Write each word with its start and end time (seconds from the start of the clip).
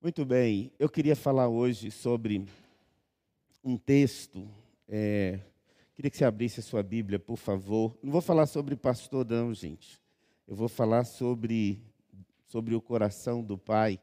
Muito 0.00 0.24
bem, 0.24 0.70
eu 0.78 0.88
queria 0.88 1.16
falar 1.16 1.48
hoje 1.48 1.90
sobre 1.90 2.46
um 3.64 3.76
texto. 3.76 4.48
É, 4.88 5.40
queria 5.94 6.08
que 6.08 6.16
você 6.16 6.24
abrisse 6.24 6.60
a 6.60 6.62
sua 6.62 6.80
Bíblia, 6.80 7.18
por 7.18 7.36
favor. 7.36 7.98
Não 8.00 8.12
vou 8.12 8.20
falar 8.20 8.46
sobre 8.46 8.76
pastor, 8.76 9.26
não, 9.26 9.52
gente. 9.52 10.00
Eu 10.46 10.54
vou 10.54 10.68
falar 10.68 11.02
sobre, 11.02 11.82
sobre 12.46 12.76
o 12.76 12.80
coração 12.80 13.42
do 13.42 13.58
pai. 13.58 14.00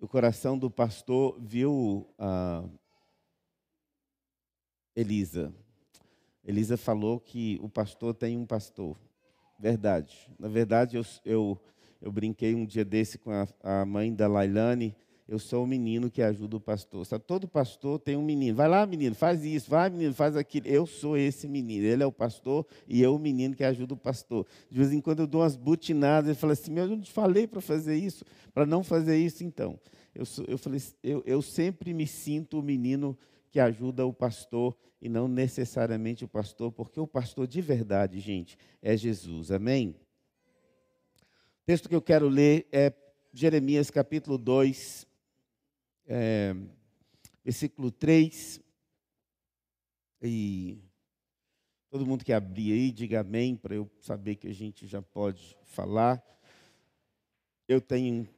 O 0.00 0.08
coração 0.08 0.58
do 0.58 0.68
pastor 0.68 1.38
viu 1.40 2.08
a 2.18 2.64
Elisa. 4.96 5.54
Elisa 6.44 6.76
falou 6.76 7.20
que 7.20 7.60
o 7.62 7.68
pastor 7.68 8.12
tem 8.12 8.36
um 8.36 8.44
pastor. 8.44 8.98
Verdade. 9.56 10.28
Na 10.36 10.48
verdade, 10.48 10.96
eu, 10.96 11.04
eu, 11.24 11.60
eu 12.02 12.10
brinquei 12.10 12.52
um 12.52 12.66
dia 12.66 12.84
desse 12.84 13.16
com 13.16 13.30
a, 13.30 13.46
a 13.62 13.86
mãe 13.86 14.12
da 14.12 14.26
Lailane. 14.26 14.94
Eu 15.28 15.38
sou 15.38 15.62
o 15.62 15.66
menino 15.66 16.10
que 16.10 16.20
ajuda 16.20 16.56
o 16.56 16.60
pastor. 16.60 17.06
Sabe, 17.06 17.24
todo 17.24 17.46
pastor 17.46 18.00
tem 18.00 18.16
um 18.16 18.24
menino. 18.24 18.56
Vai 18.56 18.68
lá, 18.68 18.84
menino, 18.84 19.14
faz 19.14 19.44
isso. 19.44 19.70
Vai, 19.70 19.88
menino, 19.88 20.12
faz 20.12 20.36
aquilo. 20.36 20.66
Eu 20.66 20.84
sou 20.84 21.16
esse 21.16 21.46
menino. 21.46 21.86
Ele 21.86 22.02
é 22.02 22.06
o 22.06 22.10
pastor 22.10 22.66
e 22.88 23.00
eu 23.00 23.14
o 23.14 23.18
menino 23.20 23.54
que 23.54 23.62
ajuda 23.62 23.94
o 23.94 23.96
pastor. 23.96 24.44
De 24.68 24.76
vez 24.76 24.92
em 24.92 25.00
quando 25.00 25.20
eu 25.20 25.28
dou 25.28 25.42
umas 25.42 25.54
butinadas 25.54 26.36
e 26.36 26.38
falo 26.38 26.52
assim: 26.52 26.72
meu, 26.72 26.84
eu 26.84 26.90
não 26.90 27.00
te 27.00 27.12
falei 27.12 27.46
para 27.46 27.60
fazer 27.60 27.96
isso. 27.96 28.24
Para 28.52 28.66
não 28.66 28.82
fazer 28.82 29.16
isso, 29.16 29.44
então. 29.44 29.78
Eu, 30.12 30.26
sou, 30.26 30.44
eu, 30.46 30.58
falei, 30.58 30.82
eu, 31.04 31.22
eu 31.24 31.40
sempre 31.40 31.94
me 31.94 32.06
sinto 32.06 32.58
o 32.58 32.62
menino 32.62 33.16
que 33.48 33.60
ajuda 33.60 34.04
o 34.04 34.12
pastor 34.12 34.76
e 35.00 35.08
não 35.08 35.28
necessariamente 35.28 36.24
o 36.24 36.28
pastor, 36.28 36.72
porque 36.72 36.98
o 36.98 37.06
pastor 37.06 37.46
de 37.46 37.60
verdade, 37.60 38.18
gente, 38.18 38.58
é 38.82 38.96
Jesus. 38.96 39.50
Amém? 39.50 39.94
O 41.62 41.64
texto 41.64 41.88
que 41.88 41.94
eu 41.94 42.02
quero 42.02 42.26
ler 42.26 42.66
é 42.72 42.92
Jeremias 43.32 43.88
capítulo 43.88 44.36
2, 44.36 45.06
é, 46.08 46.56
versículo 47.44 47.92
3. 47.92 48.60
E 50.20 50.82
todo 51.88 52.04
mundo 52.04 52.24
que 52.24 52.32
abrir 52.32 52.72
aí, 52.72 52.90
diga 52.90 53.20
amém, 53.20 53.54
para 53.54 53.76
eu 53.76 53.88
saber 54.00 54.34
que 54.34 54.48
a 54.48 54.52
gente 54.52 54.88
já 54.88 55.00
pode 55.00 55.56
falar. 55.62 56.20
Eu 57.68 57.80
tenho 57.80 58.28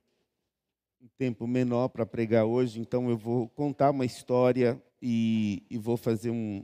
um 1.00 1.08
tempo 1.16 1.46
menor 1.46 1.88
para 1.88 2.04
pregar 2.04 2.44
hoje, 2.44 2.78
então 2.78 3.08
eu 3.08 3.16
vou 3.16 3.48
contar 3.48 3.90
uma 3.90 4.04
história 4.04 4.78
e, 5.00 5.62
e 5.70 5.78
vou 5.78 5.96
fazer 5.96 6.28
um, 6.28 6.62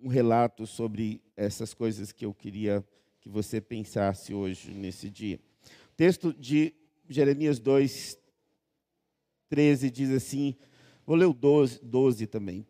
um 0.00 0.08
relato 0.08 0.66
sobre 0.66 1.22
essas 1.36 1.72
coisas 1.72 2.10
que 2.10 2.26
eu 2.26 2.34
queria 2.34 2.84
que 3.20 3.28
você 3.28 3.60
pensasse 3.60 4.32
hoje, 4.32 4.72
nesse 4.72 5.10
dia. 5.10 5.40
O 5.92 5.96
texto 5.96 6.32
de 6.32 6.74
Jeremias 7.08 7.58
2, 7.58 8.18
13 9.48 9.90
diz 9.90 10.10
assim, 10.10 10.56
vou 11.06 11.16
ler 11.16 11.26
o 11.26 11.32
12, 11.32 11.80
12 11.82 12.26
também. 12.26 12.66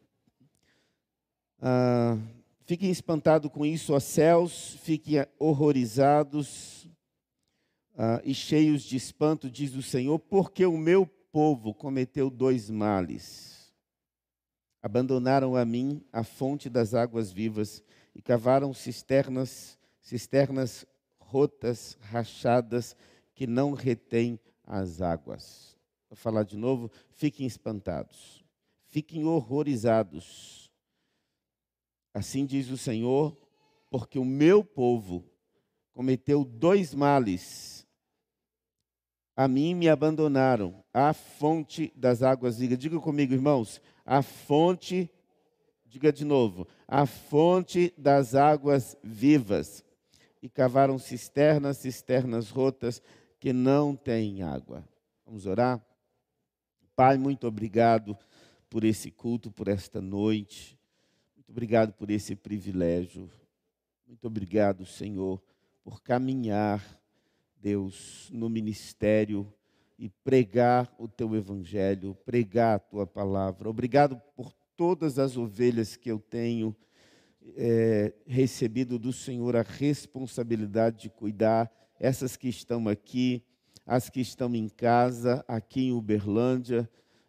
Ah, 1.60 2.18
fiquem 2.64 2.90
espantados 2.90 3.50
com 3.50 3.64
isso, 3.64 3.92
ó 3.92 4.00
céus, 4.00 4.76
fiquem 4.82 5.24
horrorizados 5.38 6.88
ah, 7.96 8.20
e 8.24 8.34
cheios 8.34 8.82
de 8.82 8.96
espanto, 8.96 9.50
diz 9.50 9.74
o 9.74 9.82
Senhor, 9.82 10.18
porque 10.18 10.66
o 10.66 10.76
meu 10.76 11.06
povo 11.06 11.72
cometeu 11.72 12.28
dois 12.28 12.68
males 12.68 13.50
Abandonaram 14.82 15.56
a 15.56 15.64
mim 15.64 16.02
a 16.10 16.24
fonte 16.24 16.70
das 16.70 16.94
águas 16.94 17.30
vivas 17.30 17.82
e 18.14 18.22
cavaram 18.22 18.72
cisternas, 18.72 19.78
cisternas 20.10 20.84
rotas, 21.20 21.96
rachadas, 22.00 22.96
que 23.32 23.46
não 23.46 23.74
retêm 23.74 24.40
as 24.64 25.00
águas. 25.00 25.78
Vou 26.08 26.16
falar 26.16 26.42
de 26.42 26.56
novo, 26.56 26.90
fiquem 27.10 27.46
espantados, 27.46 28.44
fiquem 28.88 29.24
horrorizados. 29.24 30.68
Assim 32.12 32.44
diz 32.44 32.70
o 32.70 32.76
Senhor, 32.76 33.36
porque 33.88 34.18
o 34.18 34.24
meu 34.24 34.64
povo 34.64 35.24
cometeu 35.92 36.44
dois 36.44 36.92
males. 36.92 37.86
A 39.36 39.46
mim 39.46 39.76
me 39.76 39.88
abandonaram, 39.88 40.82
a 40.92 41.12
fonte 41.12 41.92
das 41.94 42.20
águas 42.20 42.58
vivas. 42.58 42.78
Diga 42.78 42.98
comigo, 42.98 43.32
irmãos, 43.32 43.80
a 44.04 44.22
fonte, 44.22 45.08
diga 45.86 46.12
de 46.12 46.24
novo, 46.24 46.66
a 46.88 47.06
fonte 47.06 47.94
das 47.96 48.34
águas 48.34 48.96
vivas. 49.04 49.84
E 50.42 50.48
cavaram 50.48 50.98
cisternas, 50.98 51.78
cisternas 51.78 52.50
rotas 52.50 53.02
que 53.38 53.52
não 53.52 53.94
têm 53.94 54.42
água. 54.42 54.84
Vamos 55.24 55.46
orar? 55.46 55.84
Pai, 56.96 57.16
muito 57.16 57.46
obrigado 57.46 58.16
por 58.68 58.84
esse 58.84 59.10
culto, 59.10 59.50
por 59.50 59.68
esta 59.68 60.00
noite. 60.00 60.78
Muito 61.34 61.50
obrigado 61.50 61.92
por 61.92 62.10
esse 62.10 62.36
privilégio. 62.36 63.30
Muito 64.06 64.26
obrigado, 64.26 64.84
Senhor, 64.84 65.42
por 65.84 66.02
caminhar, 66.02 66.84
Deus, 67.56 68.28
no 68.32 68.48
ministério 68.48 69.52
e 69.98 70.08
pregar 70.08 70.92
o 70.98 71.06
teu 71.06 71.36
evangelho, 71.36 72.14
pregar 72.24 72.76
a 72.76 72.78
tua 72.78 73.06
palavra. 73.06 73.68
Obrigado 73.68 74.20
por 74.34 74.52
todas 74.76 75.18
as 75.18 75.36
ovelhas 75.36 75.94
que 75.94 76.10
eu 76.10 76.18
tenho 76.18 76.74
é, 77.56 78.12
recebido 78.26 78.98
do 78.98 79.12
Senhor 79.12 79.56
a 79.56 79.62
responsabilidade 79.62 81.02
de 81.02 81.10
cuidar, 81.10 81.70
essas 81.98 82.36
que 82.36 82.48
estão 82.48 82.88
aqui, 82.88 83.42
as 83.86 84.08
que 84.08 84.20
estão 84.20 84.54
em 84.54 84.68
casa, 84.68 85.44
aqui 85.46 85.88
em 85.88 85.92
Uberlândia, 85.92 86.88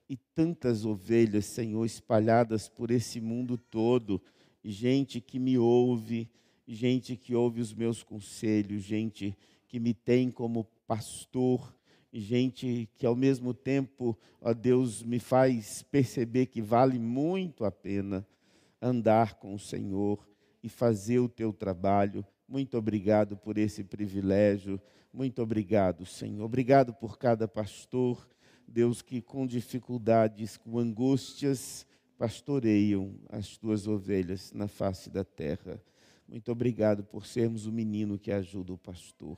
e 0.10 0.18
tantas 0.36 0.86
ovelhas, 0.86 1.46
Senhor, 1.46 1.86
espalhadas 1.86 2.68
por 2.68 2.92
esse 2.92 3.22
mundo 3.22 3.58
todo, 3.58 4.22
gente 4.64 5.22
que 5.22 5.40
me 5.40 5.58
ouve, 5.58 6.30
gente 6.68 7.16
que 7.16 7.34
ouve 7.34 7.62
os 7.62 7.74
meus 7.74 8.04
conselhos, 8.04 8.84
gente 8.84 9.38
que 9.68 9.80
me 9.80 9.94
tem 9.94 10.30
como 10.30 10.66
pastor 10.86 11.74
gente 12.14 12.90
que 12.98 13.06
ao 13.06 13.16
mesmo 13.16 13.54
tempo, 13.54 14.18
ó 14.42 14.54
Deus, 14.54 15.02
me 15.02 15.20
faz 15.20 15.84
perceber 15.84 16.48
que 16.48 16.62
vale 16.62 17.00
muito 17.00 17.64
a 17.64 17.72
pena 17.72 18.26
andar 18.81 19.36
com 19.36 19.53
o 19.53 19.59
Senhor 19.59 20.28
e 20.64 20.69
fazer 20.69 21.19
o 21.19 21.30
teu 21.30 21.53
trabalho. 21.53 22.25
Muito 22.47 22.78
obrigado 22.78 23.38
por 23.38 23.58
esse 23.58 23.84
privilégio. 23.84 24.81
Muito 25.14 25.42
obrigado, 25.42 26.06
Senhor. 26.06 26.44
Obrigado 26.44 26.94
por 26.94 27.18
cada 27.18 27.47
pastor, 27.47 28.28
Deus, 28.68 29.02
que 29.02 29.22
com 29.22 29.46
dificuldades, 29.46 30.58
com 30.58 30.80
angústias, 30.80 31.86
pastoreiam 32.18 33.16
as 33.30 33.58
tuas 33.58 33.88
ovelhas 33.88 34.52
na 34.53 34.68
face 34.68 35.09
da 35.09 35.24
terra. 35.24 35.81
Muito 36.28 36.52
obrigado 36.52 37.03
por 37.03 37.25
sermos 37.25 37.66
o 37.66 37.72
menino 37.72 38.18
que 38.18 38.31
ajuda 38.31 38.72
o 38.72 38.78
pastor, 38.78 39.38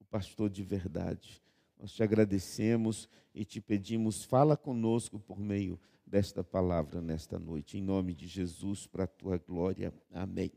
o 0.00 0.04
pastor 0.04 0.50
de 0.50 0.62
verdade. 0.62 1.40
Nós 1.78 1.92
te 1.92 2.02
agradecemos 2.02 3.08
e 3.32 3.44
te 3.44 3.60
pedimos, 3.60 4.24
fala 4.24 4.56
conosco 4.56 5.20
por 5.20 5.38
meio 5.38 5.78
desta 6.08 6.42
palavra 6.42 7.00
nesta 7.02 7.38
noite, 7.38 7.76
em 7.76 7.82
nome 7.82 8.14
de 8.14 8.26
Jesus, 8.26 8.86
para 8.86 9.04
a 9.04 9.08
tua 9.08 9.36
glória. 9.36 9.92
Amém. 10.10 10.50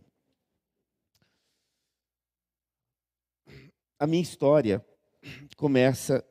A 4.00 4.08
minha 4.08 4.22
história 4.22 4.84
começa 5.58 6.26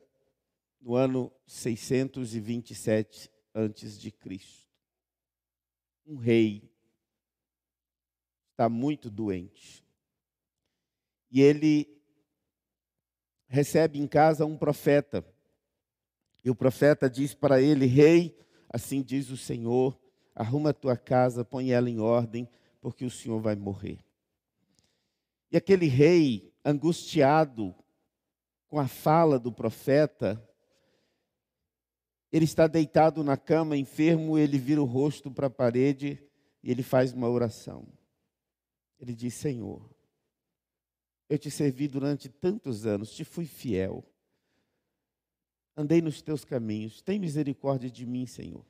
no 0.81 0.95
ano 0.95 1.31
627 1.45 3.31
antes 3.53 3.99
de 3.99 4.11
Cristo. 4.11 4.67
Um 6.05 6.17
rei 6.17 6.69
está 8.51 8.67
muito 8.67 9.09
doente. 9.09 9.85
E 11.29 11.41
ele 11.41 12.01
recebe 13.47 13.99
em 13.99 14.07
casa 14.07 14.45
um 14.45 14.57
profeta. 14.57 15.23
E 16.43 16.49
o 16.49 16.55
profeta 16.55 17.09
diz 17.09 17.33
para 17.33 17.61
ele: 17.61 17.85
Rei, 17.85 18.35
assim 18.71 19.01
diz 19.01 19.29
o 19.29 19.37
Senhor, 19.37 19.99
arruma 20.33 20.69
a 20.69 20.73
tua 20.73 20.95
casa, 20.95 21.43
põe 21.43 21.71
ela 21.71 21.89
em 21.89 21.99
ordem, 21.99 22.47
porque 22.79 23.05
o 23.05 23.09
Senhor 23.11 23.39
vai 23.39 23.55
morrer. 23.55 23.99
E 25.51 25.57
aquele 25.57 25.87
rei, 25.87 26.53
angustiado 26.63 27.75
com 28.67 28.79
a 28.79 28.87
fala 28.87 29.37
do 29.37 29.51
profeta, 29.51 30.41
ele 32.31 32.45
está 32.45 32.65
deitado 32.67 33.23
na 33.23 33.35
cama, 33.35 33.75
enfermo, 33.75 34.37
ele 34.37 34.57
vira 34.57 34.81
o 34.81 34.85
rosto 34.85 35.29
para 35.29 35.47
a 35.47 35.49
parede 35.49 36.23
e 36.63 36.71
ele 36.71 36.81
faz 36.81 37.11
uma 37.11 37.29
oração. 37.29 37.85
Ele 38.97 39.13
diz: 39.13 39.33
Senhor, 39.33 39.93
eu 41.27 41.37
te 41.37 41.51
servi 41.51 41.87
durante 41.87 42.29
tantos 42.29 42.85
anos, 42.85 43.11
te 43.11 43.25
fui 43.25 43.45
fiel. 43.45 44.05
Andei 45.75 46.01
nos 46.01 46.21
teus 46.21 46.43
caminhos. 46.43 47.01
Tem 47.01 47.19
misericórdia 47.19 47.89
de 47.89 48.05
mim, 48.05 48.25
Senhor. 48.25 48.65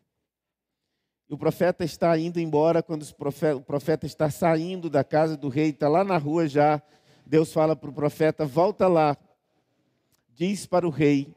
E 1.30 1.34
o 1.34 1.38
profeta 1.38 1.86
está 1.86 2.18
indo 2.18 2.40
embora, 2.40 2.84
quando 2.84 3.04
o 3.04 3.62
profeta 3.62 4.06
está 4.06 4.30
saindo 4.30 4.90
da 4.90 5.04
casa 5.04 5.38
do 5.38 5.48
rei, 5.48 5.70
está 5.70 5.88
lá 5.88 6.04
na 6.04 6.18
rua 6.18 6.48
já. 6.48 6.82
Deus 7.26 7.54
fala 7.54 7.76
para 7.76 7.90
o 7.90 7.94
profeta: 7.94 8.46
volta 8.46 8.88
lá, 8.88 9.18
diz 10.34 10.66
para 10.66 10.86
o 10.86 10.90
rei 10.90 11.34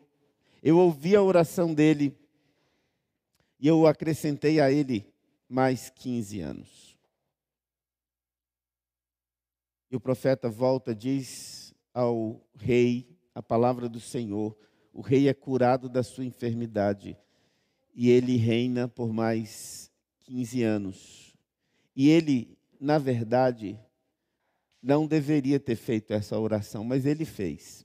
Eu 0.63 0.79
ouvi 0.79 1.15
a 1.15 1.23
oração 1.23 1.73
dele 1.73 2.17
e 3.61 3.69
eu 3.69 3.87
acrescentei 3.87 4.61
a 4.61 4.71
ele 4.71 5.07
mais 5.49 5.91
15 5.91 6.41
anos. 6.41 6.99
E 9.91 9.97
o 9.97 10.01
profeta 10.01 10.51
volta, 10.51 10.93
diz 10.93 11.73
ao 11.95 12.41
rei 12.57 13.17
a 13.33 13.41
palavra 13.41 13.89
do 13.89 14.01
Senhor: 14.01 14.57
o 14.95 15.01
rei 15.01 15.29
é 15.29 15.35
curado 15.35 15.89
da 15.89 16.05
sua 16.05 16.25
enfermidade 16.25 17.19
e 17.93 18.09
ele 18.09 18.37
reina 18.37 18.87
por 18.87 19.13
mais 19.13 19.91
15 20.21 20.63
anos. 20.63 21.37
E 21.97 22.09
ele, 22.09 22.57
na 22.81 22.97
verdade, 22.97 23.79
não 24.81 25.05
deveria 25.07 25.59
ter 25.59 25.75
feito 25.75 26.13
essa 26.13 26.39
oração, 26.39 26.85
mas 26.85 27.05
ele 27.05 27.25
fez. 27.25 27.85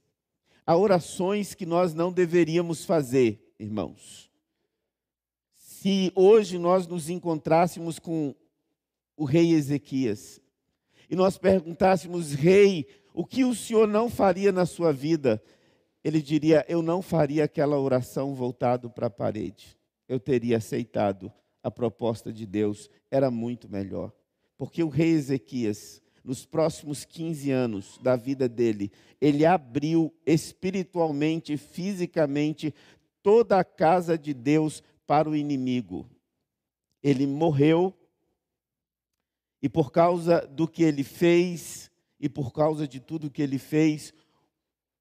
Há 0.66 0.78
orações 0.78 1.56
que 1.56 1.66
nós 1.66 1.96
não 1.96 2.12
deveríamos 2.12 2.86
fazer, 2.86 3.54
irmãos. 3.58 4.30
Se 5.56 6.12
hoje 6.14 6.60
nós 6.60 6.86
nos 6.86 7.10
encontrássemos 7.10 7.98
com 7.98 8.36
o 9.18 9.26
rei 9.26 9.52
Ezequias 9.54 10.40
e 11.10 11.16
nós 11.16 11.40
perguntássemos, 11.40 12.34
rei, 12.34 12.88
o 13.16 13.26
que 13.26 13.44
o 13.44 13.56
senhor 13.56 13.88
não 13.88 14.10
faria 14.10 14.52
na 14.52 14.68
sua 14.68 14.94
vida? 14.94 15.42
Ele 16.04 16.22
diria, 16.22 16.66
eu 16.68 16.82
não 16.82 17.02
faria 17.02 17.44
aquela 17.44 17.80
oração 17.80 18.34
voltado 18.34 18.90
para 18.90 19.08
a 19.08 19.12
parede. 19.12 19.78
Eu 20.08 20.20
teria 20.20 20.58
aceitado 20.58 21.32
a 21.62 21.70
proposta 21.70 22.32
de 22.32 22.46
Deus, 22.46 22.90
era 23.12 23.30
muito 23.30 23.70
melhor. 23.70 24.12
Porque 24.58 24.84
o 24.84 24.90
rei 24.90 25.12
Ezequias, 25.12 26.02
nos 26.24 26.46
próximos 26.46 27.06
15 27.06 27.52
anos 27.52 28.00
da 28.02 28.16
vida 28.16 28.48
dele, 28.48 28.92
ele 29.20 29.46
abriu 29.46 30.14
espiritualmente, 30.26 31.58
fisicamente, 31.58 32.74
toda 33.22 33.60
a 33.60 33.64
casa 33.64 34.18
de 34.18 34.34
Deus 34.34 34.82
para 35.06 35.30
o 35.30 35.36
inimigo. 35.36 36.10
Ele 37.02 37.26
morreu, 37.26 37.94
e 39.62 39.68
por 39.68 39.92
causa 39.92 40.48
do 40.48 40.68
que 40.68 40.84
ele 40.84 41.04
fez, 41.04 41.92
e 42.20 42.30
por 42.30 42.52
causa 42.54 42.88
de 42.88 43.00
tudo 43.00 43.30
que 43.30 43.42
ele 43.42 43.58
fez, 43.58 44.14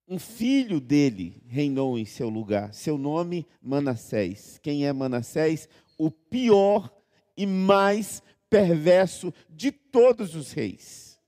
um 0.09 0.19
filho 0.19 0.81
dele 0.81 1.43
reinou 1.47 1.99
em 1.99 2.05
seu 2.07 2.31
lugar. 2.31 2.73
Seu 2.73 2.97
nome, 2.97 3.47
Manassés. 3.61 4.59
Quem 4.63 4.87
é 4.87 4.93
Manassés? 4.93 5.69
O 5.99 6.11
pior 6.11 6.91
e 7.37 7.45
mais 7.45 8.23
perverso 8.49 9.33
de 9.51 9.71
todos 9.71 10.35
os 10.35 10.53
reis. 10.53 11.21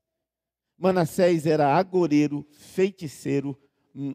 Manassés 0.78 1.44
era 1.44 1.76
agoreiro, 1.76 2.46
feiticeiro, 2.50 3.56
hum, 3.94 4.14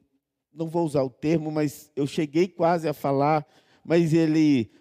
não 0.51 0.67
vou 0.67 0.83
usar 0.83 1.03
o 1.03 1.09
termo, 1.11 1.51
mas 1.51 1.91
eu 1.95 2.07
cheguei 2.07 2.47
quase 2.47 2.87
a 2.87 2.93
falar, 2.93 3.45
mas 3.85 4.13
ele, 4.13 4.71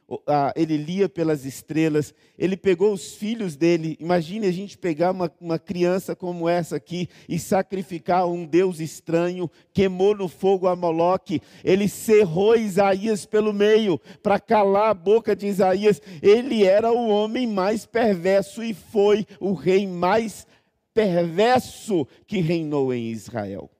ele 0.56 0.78
lia 0.78 1.10
pelas 1.10 1.44
estrelas, 1.44 2.14
ele 2.38 2.56
pegou 2.56 2.90
os 2.90 3.12
filhos 3.12 3.54
dele. 3.54 3.98
Imagine 4.00 4.46
a 4.46 4.50
gente 4.50 4.78
pegar 4.78 5.10
uma, 5.10 5.30
uma 5.38 5.58
criança 5.58 6.16
como 6.16 6.48
essa 6.48 6.76
aqui 6.76 7.06
e 7.28 7.38
sacrificar 7.38 8.26
um 8.26 8.46
Deus 8.46 8.80
estranho, 8.80 9.50
queimou 9.74 10.16
no 10.16 10.26
fogo 10.26 10.66
a 10.66 10.74
Moloque, 10.74 11.42
ele 11.62 11.86
cerrou 11.86 12.56
Isaías 12.56 13.26
pelo 13.26 13.52
meio 13.52 14.00
para 14.22 14.40
calar 14.40 14.88
a 14.88 14.94
boca 14.94 15.36
de 15.36 15.48
Isaías. 15.48 16.00
Ele 16.22 16.64
era 16.64 16.90
o 16.90 17.08
homem 17.08 17.46
mais 17.46 17.84
perverso 17.84 18.64
e 18.64 18.72
foi 18.72 19.26
o 19.38 19.52
rei 19.52 19.86
mais 19.86 20.46
perverso 20.94 22.06
que 22.26 22.38
reinou 22.38 22.94
em 22.94 23.10
Israel. 23.10 23.70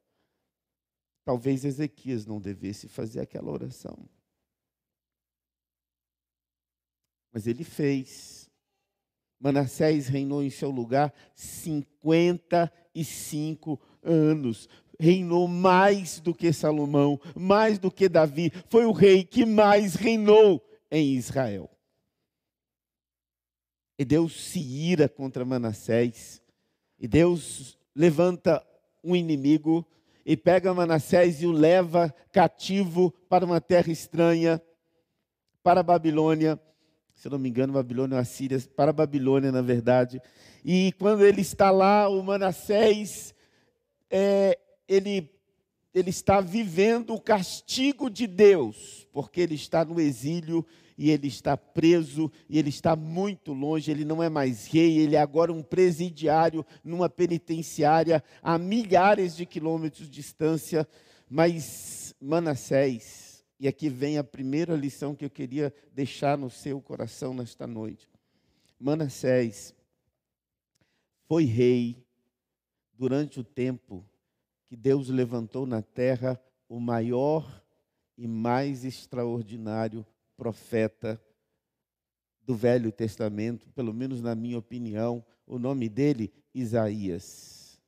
Talvez 1.25 1.65
Ezequias 1.65 2.26
não 2.26 2.38
devesse 2.38 2.88
fazer 2.88 3.21
aquela 3.21 3.50
oração. 3.50 3.97
Mas 7.35 7.47
ele 7.49 7.65
fez. 7.65 8.49
Manassés 9.41 10.07
reinou 10.07 10.41
em 10.43 10.51
seu 10.51 10.71
lugar 10.71 11.13
55 11.35 13.81
anos. 14.05 14.69
Reinou 15.01 15.49
mais 15.49 16.21
do 16.21 16.33
que 16.33 16.53
Salomão, 16.53 17.21
mais 17.35 17.81
do 17.81 17.91
que 17.91 18.09
Davi. 18.09 18.53
Foi 18.69 18.87
o 18.87 18.93
rei 18.93 19.25
que 19.25 19.45
mais 19.45 19.97
reinou 19.97 20.65
em 20.89 21.15
Israel. 21.15 21.69
E 23.99 24.05
Deus 24.05 24.41
se 24.41 24.61
ira 24.61 25.09
contra 25.09 25.45
Manassés. 25.45 26.41
E 27.01 27.09
Deus 27.09 27.77
levanta 27.95 28.65
um 29.03 29.17
inimigo 29.17 29.85
e 30.25 30.37
pega 30.37 30.73
Manassés 30.73 31.43
e 31.43 31.47
o 31.47 31.53
leva 31.53 32.15
cativo 32.31 33.11
para 33.29 33.45
uma 33.45 33.61
terra 33.61 33.91
estranha, 33.91 34.63
para 35.65 35.81
a 35.81 35.85
Babilônia. 35.85 36.61
Se 37.25 37.29
eu 37.29 37.32
não 37.32 37.38
me 37.38 37.49
engano, 37.49 37.73
Babilônia 37.73 38.17
ou 38.17 38.21
Assíria, 38.21 38.62
para 38.76 38.93
Babilônia, 38.93 39.50
na 39.50 39.62
verdade. 39.62 40.21
E 40.62 40.93
quando 40.99 41.25
ele 41.25 41.41
está 41.41 41.71
lá, 41.71 42.06
o 42.06 42.23
Manassés, 42.23 43.35
é, 44.11 44.59
ele, 44.87 45.31
ele 45.94 46.11
está 46.11 46.43
vivendo 46.43 47.15
o 47.15 47.21
castigo 47.21 48.11
de 48.11 48.26
Deus, 48.26 49.09
porque 49.11 49.41
ele 49.41 49.55
está 49.55 49.87
no 49.87 49.99
exílio 49.99 50.67
e 50.99 51.11
ele 51.11 51.29
está 51.29 51.56
preso, 51.56 52.31
e 52.47 52.59
ele 52.59 52.69
está 52.69 52.94
muito 52.94 53.55
longe, 53.55 53.91
ele 53.91 54.05
não 54.05 54.23
é 54.23 54.29
mais 54.29 54.67
rei, 54.67 54.99
ele 54.99 55.17
é 55.17 55.21
agora 55.23 55.50
um 55.50 55.62
presidiário 55.62 56.62
numa 56.85 57.09
penitenciária 57.09 58.23
a 58.43 58.59
milhares 58.59 59.35
de 59.35 59.47
quilômetros 59.47 60.11
de 60.11 60.12
distância. 60.12 60.87
Mas 61.26 62.15
Manassés, 62.21 63.24
e 63.64 63.69
aqui 63.69 63.88
vem 63.88 64.19
a 64.19 64.22
primeira 64.22 64.76
lição 64.76 65.14
que 65.14 65.25
eu 65.25 65.31
queria 65.31 65.75
deixar 65.94 66.37
no 66.37 66.50
seu 66.50 66.82
coração 66.82 67.32
nesta 67.32 67.66
noite. 67.66 68.06
Manassés 68.78 69.75
foi 71.26 71.44
rei 71.44 72.06
durante 72.93 73.40
o 73.40 73.43
tempo 73.43 74.05
que 74.66 74.76
Deus 74.76 75.08
levantou 75.08 75.64
na 75.64 75.81
terra 75.81 76.38
o 76.69 76.78
maior 76.78 77.64
e 78.19 78.28
mais 78.28 78.84
extraordinário 78.84 80.05
profeta 80.37 81.19
do 82.43 82.55
Velho 82.55 82.93
Testamento, 82.93 83.70
pelo 83.70 83.94
menos 83.94 84.20
na 84.20 84.34
minha 84.34 84.58
opinião, 84.58 85.25
o 85.46 85.58
nome 85.58 85.88
dele, 85.88 86.31
Isaías. 86.55 87.81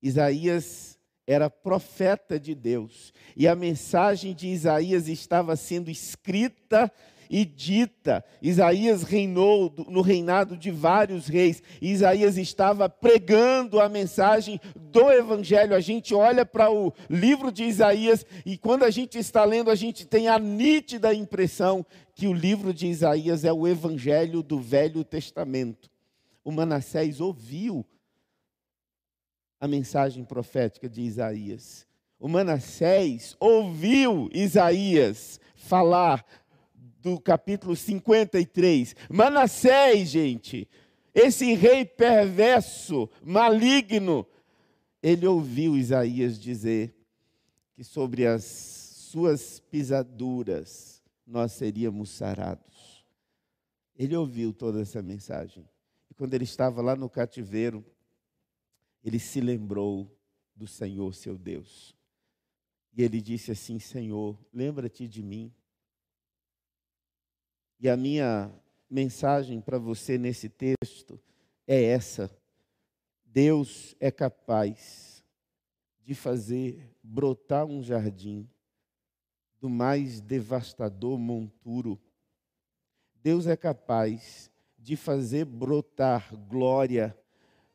Isaías 0.00 0.98
era 1.26 1.48
profeta 1.48 2.38
de 2.38 2.54
Deus, 2.54 3.12
e 3.36 3.46
a 3.46 3.54
mensagem 3.54 4.34
de 4.34 4.48
Isaías 4.48 5.08
estava 5.08 5.54
sendo 5.56 5.90
escrita 5.90 6.90
e 7.32 7.46
dita. 7.46 8.22
Isaías 8.42 9.02
reinou 9.04 9.72
no 9.88 10.02
reinado 10.02 10.54
de 10.54 10.70
vários 10.70 11.26
reis. 11.28 11.62
Isaías 11.80 12.36
estava 12.36 12.90
pregando 12.90 13.80
a 13.80 13.88
mensagem 13.88 14.60
do 14.76 15.10
evangelho. 15.10 15.74
A 15.74 15.80
gente 15.80 16.14
olha 16.14 16.44
para 16.44 16.70
o 16.70 16.92
livro 17.08 17.50
de 17.50 17.64
Isaías 17.64 18.26
e 18.44 18.58
quando 18.58 18.84
a 18.84 18.90
gente 18.90 19.18
está 19.18 19.44
lendo, 19.44 19.70
a 19.70 19.74
gente 19.74 20.06
tem 20.06 20.28
a 20.28 20.38
nítida 20.38 21.14
impressão 21.14 21.86
que 22.14 22.28
o 22.28 22.34
livro 22.34 22.74
de 22.74 22.86
Isaías 22.86 23.46
é 23.46 23.52
o 23.52 23.66
evangelho 23.66 24.42
do 24.42 24.60
Velho 24.60 25.02
Testamento. 25.02 25.90
O 26.44 26.52
Manassés 26.52 27.18
ouviu 27.18 27.86
a 29.62 29.68
mensagem 29.68 30.24
profética 30.24 30.88
de 30.88 31.02
Isaías. 31.02 31.86
O 32.18 32.26
Manassés 32.26 33.36
ouviu 33.38 34.28
Isaías 34.34 35.38
falar 35.54 36.26
do 37.00 37.20
capítulo 37.20 37.76
53. 37.76 38.96
Manassés, 39.08 40.08
gente, 40.08 40.68
esse 41.14 41.54
rei 41.54 41.84
perverso, 41.84 43.08
maligno, 43.22 44.26
ele 45.00 45.28
ouviu 45.28 45.76
Isaías 45.76 46.40
dizer 46.40 46.92
que 47.72 47.84
sobre 47.84 48.26
as 48.26 48.42
suas 48.42 49.60
pisaduras 49.60 51.00
nós 51.24 51.52
seríamos 51.52 52.10
sarados. 52.10 53.06
Ele 53.96 54.16
ouviu 54.16 54.52
toda 54.52 54.82
essa 54.82 55.00
mensagem. 55.00 55.64
E 56.10 56.14
quando 56.14 56.34
ele 56.34 56.42
estava 56.42 56.82
lá 56.82 56.96
no 56.96 57.08
cativeiro, 57.08 57.84
ele 59.02 59.18
se 59.18 59.40
lembrou 59.40 60.16
do 60.54 60.66
Senhor 60.66 61.14
seu 61.14 61.36
Deus. 61.36 61.96
E 62.92 63.02
ele 63.02 63.20
disse 63.20 63.50
assim: 63.50 63.78
Senhor, 63.78 64.38
lembra-te 64.52 65.08
de 65.08 65.22
mim 65.22 65.52
e 67.82 67.88
a 67.88 67.96
minha 67.96 68.48
mensagem 68.88 69.60
para 69.60 69.76
você 69.76 70.16
nesse 70.16 70.48
texto 70.48 71.20
é 71.66 71.82
essa: 71.82 72.30
Deus 73.24 73.96
é 73.98 74.08
capaz 74.08 75.24
de 76.00 76.14
fazer 76.14 76.96
brotar 77.02 77.64
um 77.64 77.82
jardim 77.82 78.48
do 79.60 79.68
mais 79.68 80.20
devastador 80.20 81.18
monturo. 81.18 82.00
Deus 83.16 83.48
é 83.48 83.56
capaz 83.56 84.48
de 84.78 84.94
fazer 84.94 85.44
brotar 85.44 86.36
glória 86.48 87.18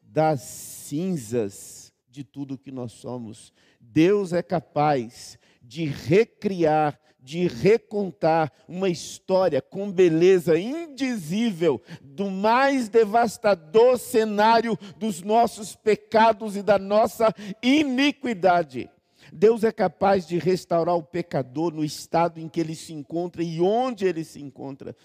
das 0.07 0.41
cinzas 0.41 1.93
de 2.09 2.23
tudo 2.23 2.57
que 2.57 2.71
nós 2.71 2.93
somos. 2.93 3.53
Deus 3.79 4.33
é 4.33 4.41
capaz 4.41 5.37
de 5.61 5.85
recriar, 5.85 6.99
de 7.19 7.47
recontar 7.47 8.51
uma 8.67 8.89
história 8.89 9.61
com 9.61 9.91
beleza 9.91 10.57
indizível 10.57 11.81
do 12.01 12.31
mais 12.31 12.89
devastador 12.89 13.99
cenário 13.99 14.77
dos 14.97 15.21
nossos 15.21 15.75
pecados 15.75 16.55
e 16.55 16.63
da 16.63 16.79
nossa 16.79 17.33
iniquidade. 17.61 18.89
Deus 19.31 19.63
é 19.63 19.71
capaz 19.71 20.25
de 20.25 20.37
restaurar 20.37 20.95
o 20.95 21.03
pecador 21.03 21.73
no 21.73 21.83
estado 21.83 22.39
em 22.39 22.47
que 22.47 22.61
ele 22.61 22.75
se 22.75 22.93
encontra 22.93 23.43
e 23.43 23.59
onde 23.59 24.05
ele 24.05 24.23
se 24.23 24.41
encontra. 24.41 24.95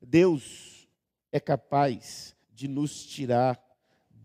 Deus 0.00 0.86
é 1.32 1.40
capaz 1.40 2.36
de 2.54 2.68
nos 2.68 3.04
tirar 3.06 3.65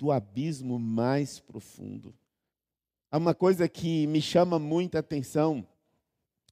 do 0.01 0.11
abismo 0.11 0.79
mais 0.79 1.39
profundo. 1.39 2.11
Há 3.11 3.19
uma 3.19 3.35
coisa 3.35 3.69
que 3.69 4.07
me 4.07 4.19
chama 4.19 4.57
muita 4.57 4.97
atenção, 4.97 5.63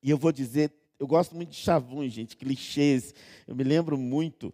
e 0.03 0.11
eu 0.11 0.19
vou 0.19 0.31
dizer, 0.31 0.71
eu 0.99 1.07
gosto 1.07 1.35
muito 1.35 1.49
de 1.49 1.55
chavões, 1.55 2.13
gente, 2.13 2.37
clichês. 2.37 3.11
Eu 3.47 3.55
me 3.55 3.63
lembro 3.63 3.97
muito 3.97 4.53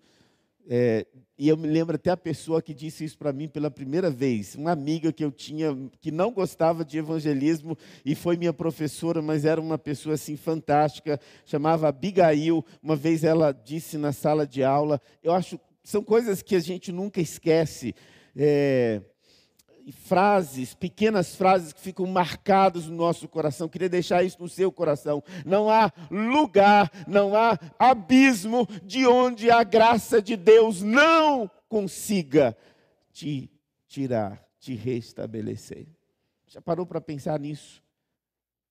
é, 0.65 1.05
e 1.37 1.49
eu 1.49 1.57
me 1.57 1.67
lembro 1.67 1.97
até 1.97 2.09
a 2.09 2.15
pessoa 2.15 2.61
que 2.61 2.73
disse 2.73 3.03
isso 3.03 3.17
para 3.17 3.33
mim 3.33 3.49
pela 3.49 3.69
primeira 3.69 4.09
vez, 4.09 4.55
uma 4.55 4.71
amiga 4.71 5.11
que 5.11 5.25
eu 5.25 5.31
tinha 5.31 5.75
que 5.99 6.09
não 6.09 6.31
gostava 6.31 6.85
de 6.85 6.97
evangelismo 6.97 7.77
e 8.05 8.15
foi 8.15 8.37
minha 8.37 8.53
professora, 8.53 9.21
mas 9.21 9.43
era 9.43 9.59
uma 9.59 9.77
pessoa 9.77 10.15
assim 10.15 10.37
fantástica, 10.37 11.19
chamava 11.45 11.89
Abigail. 11.89 12.63
Uma 12.81 12.95
vez 12.95 13.25
ela 13.25 13.51
disse 13.51 13.97
na 13.97 14.13
sala 14.13 14.47
de 14.47 14.63
aula, 14.63 15.01
eu 15.21 15.33
acho 15.33 15.59
são 15.83 16.03
coisas 16.03 16.41
que 16.41 16.55
a 16.55 16.59
gente 16.59 16.91
nunca 16.91 17.21
esquece. 17.21 17.93
É, 18.35 19.01
frases, 19.91 20.73
pequenas 20.73 21.35
frases 21.35 21.71
que 21.71 21.79
ficam 21.79 22.05
marcadas 22.07 22.87
no 22.87 22.95
nosso 22.95 23.27
coração. 23.27 23.69
Queria 23.69 23.89
deixar 23.89 24.23
isso 24.23 24.41
no 24.41 24.49
seu 24.49 24.71
coração. 24.71 25.23
Não 25.45 25.69
há 25.69 25.91
lugar, 26.09 26.91
não 27.07 27.35
há 27.35 27.57
abismo 27.77 28.67
de 28.83 29.05
onde 29.05 29.51
a 29.51 29.63
graça 29.63 30.21
de 30.21 30.35
Deus 30.35 30.81
não 30.81 31.49
consiga 31.69 32.57
te 33.11 33.49
tirar, 33.87 34.43
te 34.59 34.73
restabelecer. 34.73 35.87
Já 36.47 36.61
parou 36.61 36.85
para 36.85 37.01
pensar 37.01 37.39
nisso? 37.39 37.84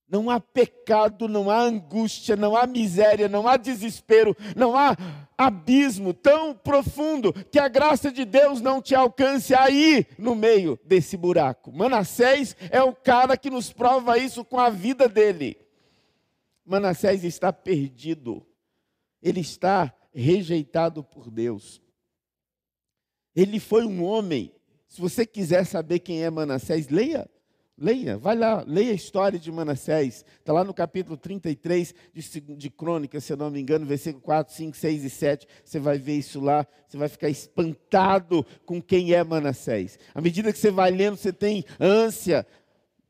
Não 0.08 0.28
há 0.28 0.38
pecado, 0.38 1.26
não 1.26 1.50
há 1.50 1.58
angústia, 1.58 2.36
não 2.36 2.54
há 2.54 2.66
miséria, 2.66 3.28
não 3.28 3.48
há 3.48 3.56
desespero, 3.56 4.36
não 4.54 4.76
há 4.76 4.96
abismo 5.36 6.12
tão 6.12 6.54
profundo 6.54 7.32
que 7.32 7.58
a 7.58 7.68
graça 7.68 8.12
de 8.12 8.24
Deus 8.24 8.60
não 8.60 8.80
te 8.80 8.94
alcance 8.94 9.54
aí 9.54 10.06
no 10.18 10.34
meio 10.34 10.78
desse 10.84 11.16
buraco. 11.16 11.72
Manassés 11.72 12.54
é 12.70 12.82
o 12.82 12.94
cara 12.94 13.36
que 13.36 13.50
nos 13.50 13.72
prova 13.72 14.18
isso 14.18 14.44
com 14.44 14.60
a 14.60 14.70
vida 14.70 15.08
dele. 15.08 15.56
Manassés 16.64 17.24
está 17.24 17.52
perdido, 17.52 18.46
ele 19.22 19.40
está 19.40 19.92
rejeitado 20.14 21.02
por 21.02 21.30
Deus. 21.30 21.82
Ele 23.34 23.58
foi 23.58 23.84
um 23.84 24.04
homem. 24.04 24.52
Se 24.86 25.00
você 25.00 25.26
quiser 25.26 25.64
saber 25.66 25.98
quem 25.98 26.22
é 26.22 26.30
Manassés, 26.30 26.88
leia 26.88 27.28
Leia, 27.76 28.16
vai 28.16 28.36
lá, 28.36 28.62
leia 28.64 28.92
a 28.92 28.94
história 28.94 29.36
de 29.36 29.50
Manassés. 29.50 30.24
Está 30.38 30.52
lá 30.52 30.62
no 30.62 30.72
capítulo 30.72 31.16
33 31.16 31.92
de, 32.12 32.40
de 32.40 32.70
Crônicas, 32.70 33.24
se 33.24 33.32
eu 33.32 33.36
não 33.36 33.50
me 33.50 33.60
engano, 33.60 33.84
versículo 33.84 34.22
4, 34.22 34.54
5, 34.54 34.76
6 34.76 35.04
e 35.04 35.10
7. 35.10 35.48
Você 35.64 35.80
vai 35.80 35.98
ver 35.98 36.16
isso 36.16 36.40
lá, 36.40 36.64
você 36.86 36.96
vai 36.96 37.08
ficar 37.08 37.28
espantado 37.28 38.46
com 38.64 38.80
quem 38.80 39.12
é 39.12 39.24
Manassés. 39.24 39.98
À 40.14 40.20
medida 40.20 40.52
que 40.52 40.58
você 40.58 40.70
vai 40.70 40.92
lendo, 40.92 41.16
você 41.16 41.32
tem 41.32 41.64
ânsia 41.80 42.46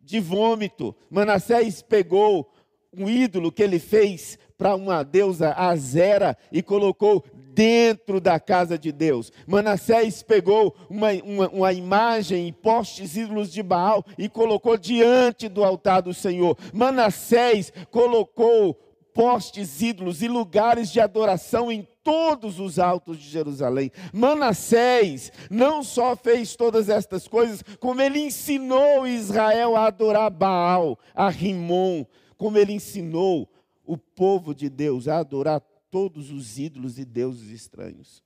de 0.00 0.18
vômito. 0.18 0.97
Manassés 1.11 1.83
pegou 1.83 2.50
um 2.99 3.09
ídolo 3.09 3.53
que 3.53 3.63
ele 3.63 3.79
fez 3.79 4.39
para 4.57 4.75
uma 4.75 5.03
deusa 5.03 5.53
Azera 5.57 6.37
e 6.53 6.63
colocou 6.63 7.25
dentro 7.55 8.21
da 8.21 8.41
casa 8.41 8.77
de 8.77 8.91
Deus. 8.91 9.33
Manassés 9.47 10.23
pegou 10.23 10.75
uma, 10.91 11.13
uma, 11.23 11.49
uma 11.49 11.73
imagem 11.73 12.49
e 12.49 12.53
postes 12.53 13.17
ídolos 13.17 13.53
de 13.53 13.63
Baal 13.63 14.05
e 14.19 14.29
colocou 14.29 14.77
diante 14.77 15.49
do 15.49 15.63
altar 15.63 16.03
do 16.03 16.13
Senhor. 16.13 16.59
Manassés 16.73 17.73
colocou 17.91 18.75
postes 19.15 19.81
ídolos 19.81 20.21
e 20.23 20.29
lugares 20.29 20.91
de 20.91 21.01
adoração 21.01 21.71
em 21.71 21.87
todos 22.03 22.59
os 22.59 22.79
altos 22.79 23.19
de 23.19 23.29
Jerusalém. 23.31 23.91
Manassés 24.13 25.33
não 25.49 25.83
só 25.83 26.17
fez 26.17 26.57
todas 26.57 26.89
estas 26.89 27.29
coisas, 27.29 27.63
como 27.79 28.03
ele 28.03 28.19
ensinou 28.19 29.07
Israel 29.07 29.77
a 29.77 29.87
adorar 29.87 30.31
Baal, 30.31 30.99
a 31.15 31.31
Rimon, 31.31 32.05
como 32.37 32.59
ele 32.59 32.73
ensinou 32.73 33.53
o 33.85 33.97
povo 33.97 34.55
de 34.55 34.69
Deus 34.69 35.09
a 35.09 35.19
adorar 35.19 35.61
todos 35.91 36.31
os 36.31 36.59
ídolos 36.59 36.99
e 36.99 37.05
deuses 37.05 37.50
estranhos. 37.50 38.23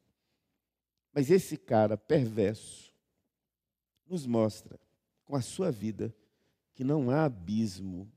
Mas 1.12 1.30
esse 1.30 1.56
cara 1.56 1.96
perverso 1.96 2.92
nos 4.06 4.24
mostra 4.24 4.78
com 5.24 5.36
a 5.36 5.42
sua 5.42 5.70
vida 5.70 6.14
que 6.74 6.84
não 6.84 7.10
há 7.10 7.24
abismo 7.24 8.10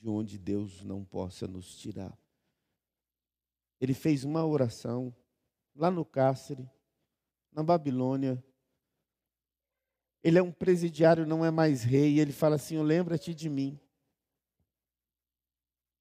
de 0.00 0.08
onde 0.08 0.38
Deus 0.38 0.82
não 0.82 1.04
possa 1.04 1.46
nos 1.46 1.76
tirar. 1.76 2.16
Ele 3.80 3.92
fez 3.92 4.24
uma 4.24 4.46
oração 4.46 5.14
lá 5.74 5.90
no 5.90 6.04
cárcere, 6.04 6.68
na 7.52 7.62
Babilônia. 7.62 8.42
Ele 10.22 10.38
é 10.38 10.42
um 10.42 10.52
presidiário, 10.52 11.26
não 11.26 11.44
é 11.44 11.50
mais 11.50 11.82
rei. 11.82 12.18
Ele 12.18 12.32
fala 12.32 12.56
assim: 12.56 12.80
Lembra-te 12.80 13.34
de 13.34 13.48
mim. 13.48 13.78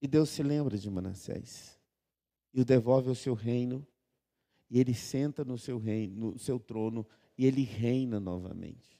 E 0.05 0.07
Deus 0.07 0.29
se 0.29 0.43
lembra 0.43 0.77
de 0.77 0.87
Manassés 0.87 1.79
e 2.53 2.61
o 2.61 2.63
devolve 2.63 3.09
ao 3.09 3.15
seu 3.15 3.33
reino, 3.33 3.83
e 4.69 4.79
ele 4.79 4.93
senta 4.93 5.43
no 5.43 5.57
seu 5.57 5.79
reino, 5.79 6.33
no 6.33 6.37
seu 6.37 6.59
trono, 6.59 7.07
e 7.35 7.43
ele 7.43 7.63
reina 7.63 8.19
novamente. 8.19 8.99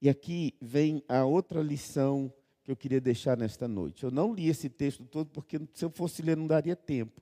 E 0.00 0.08
aqui 0.08 0.56
vem 0.58 1.04
a 1.10 1.26
outra 1.26 1.60
lição 1.60 2.32
que 2.64 2.70
eu 2.70 2.76
queria 2.76 3.02
deixar 3.02 3.36
nesta 3.36 3.68
noite. 3.68 4.02
Eu 4.02 4.10
não 4.10 4.32
li 4.32 4.48
esse 4.48 4.70
texto 4.70 5.04
todo 5.04 5.28
porque 5.28 5.60
se 5.74 5.84
eu 5.84 5.90
fosse 5.90 6.22
ler 6.22 6.38
não 6.38 6.46
daria 6.46 6.74
tempo. 6.74 7.20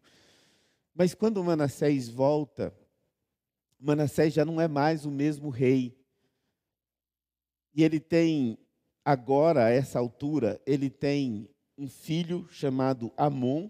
Mas 0.95 1.13
quando 1.13 1.43
Manassés 1.43 2.09
volta, 2.09 2.73
Manassés 3.81 4.33
já 4.33 4.45
não 4.45 4.61
é 4.61 4.69
mais 4.69 5.05
o 5.05 5.11
mesmo 5.11 5.49
rei. 5.49 5.99
E 7.75 7.83
ele 7.83 7.99
tem 7.99 8.57
agora 9.05 9.65
a 9.65 9.71
essa 9.71 9.99
altura, 9.99 10.63
ele 10.65 10.89
tem 10.89 11.51
um 11.77 11.89
filho 11.89 12.47
chamado 12.51 13.13
Amon, 13.17 13.69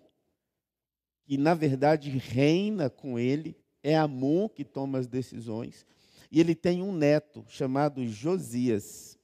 que 1.25 1.39
na 1.39 1.55
verdade 1.55 2.11
reina 2.11 2.91
com 2.91 3.19
ele, 3.19 3.57
é 3.83 3.97
Amon 3.97 4.49
que 4.49 4.65
toma 4.65 4.99
as 4.99 5.07
decisões, 5.07 5.87
e 6.31 6.41
ele 6.41 6.55
tem 6.55 6.83
um 6.83 6.95
neto 6.95 7.45
chamado 7.49 8.07
Josias. 8.07 9.19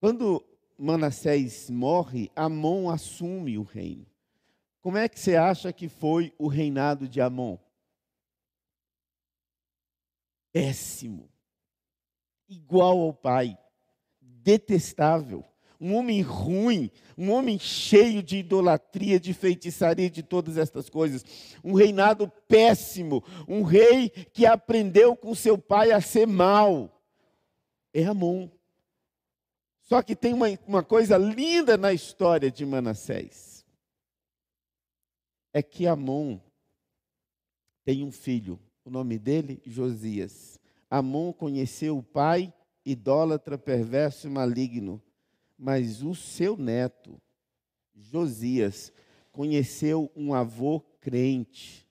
Quando 0.00 0.44
Manassés 0.78 1.70
morre, 1.70 2.30
Amon 2.34 2.90
assume 2.90 3.56
o 3.56 3.62
reino. 3.62 4.06
Como 4.80 4.98
é 4.98 5.08
que 5.08 5.18
você 5.18 5.36
acha 5.36 5.72
que 5.72 5.88
foi 5.88 6.34
o 6.38 6.46
reinado 6.46 7.08
de 7.08 7.20
Amon? 7.20 7.56
Péssimo. 10.52 11.30
Igual 12.48 13.00
ao 13.00 13.14
pai. 13.14 13.56
Detestável 14.20 15.44
um 15.84 15.96
homem 15.96 16.22
ruim, 16.22 16.90
um 17.16 17.30
homem 17.30 17.58
cheio 17.58 18.22
de 18.22 18.38
idolatria, 18.38 19.20
de 19.20 19.34
feitiçaria, 19.34 20.08
de 20.08 20.22
todas 20.22 20.56
estas 20.56 20.88
coisas. 20.88 21.22
Um 21.62 21.74
reinado 21.74 22.26
péssimo, 22.48 23.22
um 23.46 23.62
rei 23.62 24.08
que 24.08 24.46
aprendeu 24.46 25.14
com 25.14 25.34
seu 25.34 25.58
pai 25.58 25.92
a 25.92 26.00
ser 26.00 26.26
mau. 26.26 27.02
É 27.92 28.02
Amon. 28.02 28.48
Só 29.82 30.00
que 30.00 30.16
tem 30.16 30.32
uma, 30.32 30.46
uma 30.66 30.82
coisa 30.82 31.18
linda 31.18 31.76
na 31.76 31.92
história 31.92 32.50
de 32.50 32.64
Manassés. 32.64 33.62
É 35.52 35.62
que 35.62 35.86
Amon 35.86 36.38
tem 37.84 38.02
um 38.02 38.10
filho, 38.10 38.58
o 38.86 38.88
nome 38.88 39.18
dele, 39.18 39.60
Josias. 39.66 40.58
Amon 40.88 41.30
conheceu 41.30 41.98
o 41.98 42.02
pai, 42.02 42.54
idólatra, 42.86 43.58
perverso 43.58 44.26
e 44.26 44.30
maligno 44.30 45.02
mas 45.58 46.02
o 46.02 46.14
seu 46.14 46.56
neto, 46.56 47.20
Josias, 47.94 48.92
conheceu 49.32 50.10
um 50.14 50.34
avô 50.34 50.80
crente, 51.00 51.86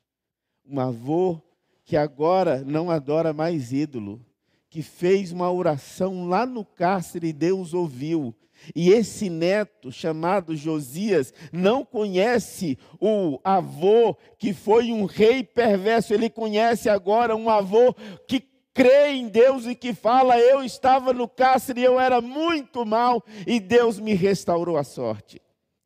um 0.65 0.79
avô 0.79 1.41
que 1.84 1.98
agora 1.98 2.63
não 2.63 2.89
adora 2.89 3.34
mais 3.34 3.72
ídolo, 3.74 4.25
que 4.70 4.82
fez 4.82 5.32
uma 5.32 5.51
oração 5.51 6.27
lá 6.27 6.46
no 6.46 6.65
cárcere 6.65 7.27
e 7.27 7.34
Deus 7.34 7.74
ouviu. 7.74 8.36
E 8.74 8.89
esse 8.91 9.29
neto, 9.29 9.91
chamado 9.91 10.55
Josias, 10.55 11.34
não 11.51 11.84
conhece 11.84 12.77
o 13.00 13.39
avô 13.43 14.15
que 14.38 14.53
foi 14.53 14.91
um 14.91 15.05
rei 15.05 15.43
perverso, 15.43 16.13
ele 16.13 16.29
conhece 16.29 16.89
agora 16.89 17.36
um 17.36 17.50
avô 17.50 17.93
que 18.27 18.39
crê 18.74 19.12
em 19.12 19.27
Deus 19.27 19.65
e 19.65 19.75
que 19.75 19.94
fala: 19.94 20.39
Eu 20.39 20.63
estava 20.63 21.13
no 21.13 21.27
cárcere 21.27 21.82
e 21.82 21.84
eu 21.84 22.00
era 22.00 22.20
muito 22.20 22.86
mal 22.86 23.24
e 23.46 23.60
Deus 23.60 24.00
me 24.00 24.13
restaurou 24.13 24.77
a 24.77 24.84
sorte. 24.84 25.42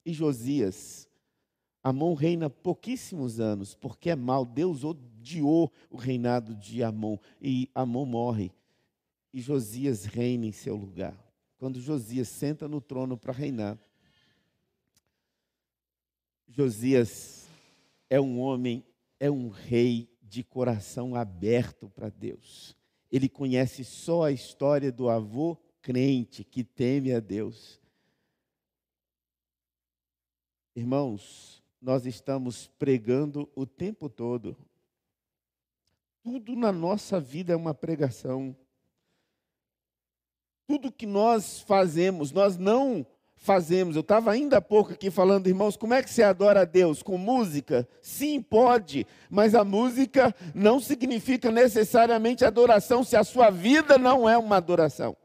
e 0.06 0.14
Josias. 0.14 1.08
Amon 1.84 2.16
reina 2.16 2.50
pouquíssimos 2.50 3.40
anos, 3.40 3.74
porque 3.74 4.10
é 4.10 4.16
mal. 4.16 4.46
Deus 4.46 4.84
odiou 4.84 5.72
o 5.90 5.96
reinado 5.96 6.54
de 6.56 6.84
Amon 6.84 7.18
e 7.42 7.70
Amon 7.74 8.06
morre. 8.06 8.52
E 9.34 9.40
Josias 9.40 10.06
reina 10.06 10.46
em 10.46 10.52
seu 10.52 10.76
lugar. 10.76 11.16
Quando 11.58 11.80
Josias 11.80 12.28
senta 12.28 12.68
no 12.68 12.82
trono 12.82 13.18
para 13.18 13.34
reinar, 13.34 13.78
Josias 16.48 17.48
é 18.10 18.20
um 18.20 18.40
homem, 18.40 18.84
é 19.20 19.30
um 19.30 19.50
rei 19.50 20.10
de 20.28 20.44
coração 20.44 21.16
aberto 21.16 21.90
para 21.90 22.10
Deus. 22.10 22.76
Ele 23.12 23.30
conhece 23.30 23.84
só 23.84 24.24
a 24.24 24.32
história 24.32 24.92
do 24.92 25.10
avô 25.10 25.58
crente 25.82 26.44
que 26.44 26.64
teme 26.64 27.14
a 27.14 27.20
Deus. 27.20 27.80
Irmãos, 30.76 31.64
nós 31.82 32.06
estamos 32.06 32.68
pregando 32.78 33.50
o 33.56 33.66
tempo 33.66 34.10
todo. 34.10 34.58
Tudo 36.22 36.56
na 36.56 36.72
nossa 36.72 37.20
vida 37.20 37.54
é 37.54 37.56
uma 37.56 37.74
pregação. 37.74 38.56
Tudo 40.68 40.92
que 40.92 41.06
nós 41.06 41.62
fazemos, 41.62 42.32
nós 42.34 42.58
não 42.58 43.08
fazemos. 43.38 43.96
Eu 43.96 44.02
estava 44.02 44.32
ainda 44.32 44.58
há 44.58 44.62
pouco 44.62 44.94
aqui 44.94 45.10
falando, 45.10 45.48
irmãos, 45.48 45.78
como 45.78 45.94
é 45.94 46.04
que 46.04 46.10
você 46.10 46.24
adora 46.24 46.62
a 46.62 46.66
Deus? 46.66 47.02
Com 47.02 47.18
música? 47.18 47.88
Sim, 48.02 48.42
pode, 48.42 49.06
mas 49.30 49.56
a 49.56 49.64
música 49.64 50.36
não 50.54 50.80
significa 50.80 51.52
necessariamente 51.52 52.44
adoração 52.44 53.04
se 53.04 53.16
a 53.16 53.24
sua 53.24 53.50
vida 53.50 53.98
não 53.98 54.28
é 54.28 54.38
uma 54.38 54.58
adoração. 54.58 55.16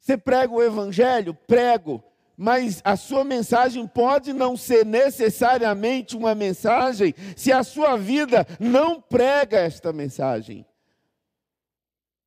Você 0.00 0.16
prega 0.16 0.52
o 0.52 0.62
evangelho? 0.62 1.34
Prego, 1.34 2.02
mas 2.36 2.80
a 2.84 2.96
sua 2.96 3.24
mensagem 3.24 3.86
pode 3.86 4.32
não 4.32 4.56
ser 4.56 4.84
necessariamente 4.84 6.16
uma 6.16 6.34
mensagem 6.34 7.14
se 7.34 7.50
a 7.50 7.64
sua 7.64 7.96
vida 7.96 8.46
não 8.60 9.00
prega 9.00 9.58
esta 9.58 9.92
mensagem. 9.92 10.64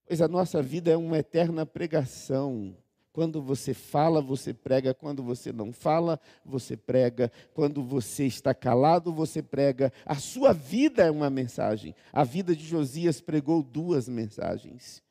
Pois 0.06 0.22
a 0.22 0.28
nossa 0.28 0.62
vida 0.62 0.92
é 0.92 0.98
uma 0.98 1.20
eterna 1.20 1.66
pregação. 1.66 2.76
Quando 3.20 3.42
você 3.42 3.74
fala, 3.74 4.22
você 4.22 4.54
prega. 4.54 4.94
Quando 4.94 5.22
você 5.22 5.52
não 5.52 5.74
fala, 5.74 6.18
você 6.46 6.78
prega. 6.78 7.30
Quando 7.54 7.84
você 7.84 8.26
está 8.26 8.54
calado, 8.54 9.12
você 9.12 9.44
prega. 9.44 9.92
A 10.06 10.16
sua 10.16 10.54
vida 10.54 11.04
é 11.04 11.12
uma 11.12 11.30
mensagem. 11.30 11.94
A 12.14 12.24
vida 12.24 12.56
de 12.56 12.66
Josias 12.66 13.20
pregou 13.20 13.62
duas 13.62 14.08
mensagens: 14.08 15.04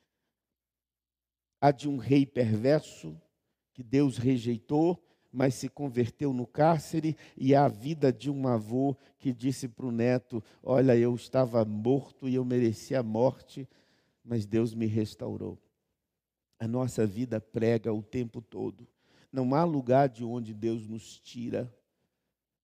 a 1.60 1.70
de 1.70 1.86
um 1.86 1.98
rei 1.98 2.24
perverso, 2.24 3.14
que 3.74 3.82
Deus 3.82 4.16
rejeitou, 4.16 4.98
mas 5.30 5.52
se 5.56 5.68
converteu 5.68 6.32
no 6.32 6.46
cárcere, 6.46 7.14
e 7.36 7.54
a 7.54 7.68
vida 7.68 8.10
de 8.10 8.30
um 8.30 8.48
avô 8.48 8.96
que 9.18 9.34
disse 9.34 9.68
para 9.68 9.84
o 9.84 9.92
neto: 9.92 10.42
Olha, 10.62 10.96
eu 10.96 11.14
estava 11.14 11.62
morto 11.62 12.26
e 12.26 12.36
eu 12.36 12.44
merecia 12.46 13.00
a 13.00 13.02
morte, 13.02 13.68
mas 14.24 14.46
Deus 14.46 14.72
me 14.72 14.86
restaurou. 14.86 15.58
A 16.58 16.66
nossa 16.66 17.06
vida 17.06 17.40
prega 17.40 17.92
o 17.92 18.02
tempo 18.02 18.42
todo. 18.42 18.86
Não 19.32 19.54
há 19.54 19.64
lugar 19.64 20.08
de 20.08 20.24
onde 20.24 20.52
Deus 20.52 20.86
nos 20.88 21.18
tira, 21.18 21.72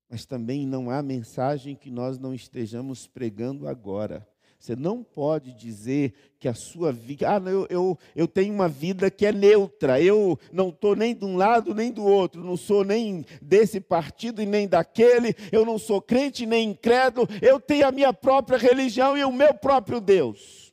mas 0.08 0.24
também 0.24 0.66
não 0.66 0.90
há 0.90 1.02
mensagem 1.02 1.76
que 1.76 1.90
nós 1.90 2.18
não 2.18 2.34
estejamos 2.34 3.06
pregando 3.06 3.68
agora. 3.68 4.26
Você 4.58 4.74
não 4.74 5.04
pode 5.04 5.52
dizer 5.52 6.14
que 6.38 6.48
a 6.48 6.54
sua 6.54 6.90
vida. 6.90 7.28
Ah, 7.28 7.38
eu, 7.50 7.66
eu, 7.68 7.98
eu 8.16 8.26
tenho 8.26 8.54
uma 8.54 8.66
vida 8.66 9.10
que 9.10 9.26
é 9.26 9.32
neutra. 9.32 10.00
Eu 10.00 10.38
não 10.50 10.70
estou 10.70 10.96
nem 10.96 11.14
de 11.14 11.22
um 11.22 11.36
lado 11.36 11.74
nem 11.74 11.92
do 11.92 12.02
outro. 12.02 12.42
Não 12.42 12.56
sou 12.56 12.82
nem 12.82 13.26
desse 13.42 13.78
partido 13.78 14.40
e 14.40 14.46
nem 14.46 14.66
daquele. 14.66 15.34
Eu 15.52 15.66
não 15.66 15.78
sou 15.78 16.00
crente 16.00 16.46
nem 16.46 16.70
incrédulo. 16.70 17.28
Eu 17.42 17.60
tenho 17.60 17.86
a 17.86 17.92
minha 17.92 18.12
própria 18.12 18.56
religião 18.56 19.18
e 19.18 19.24
o 19.24 19.30
meu 19.30 19.52
próprio 19.52 20.00
Deus. 20.00 20.72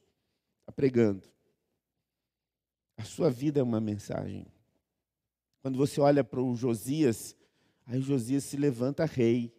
Está 0.62 0.72
pregando. 0.74 1.31
A 3.02 3.04
sua 3.04 3.32
vida 3.32 3.60
é 3.60 3.64
uma 3.64 3.82
mensagem. 3.82 4.46
Quando 5.60 5.76
você 5.76 6.00
olha 6.00 6.24
para 6.24 6.40
o 6.40 6.56
Josias, 6.56 7.36
aí 7.84 8.00
Josias 8.00 8.44
se 8.44 8.56
levanta 8.56 9.06
rei. 9.06 9.52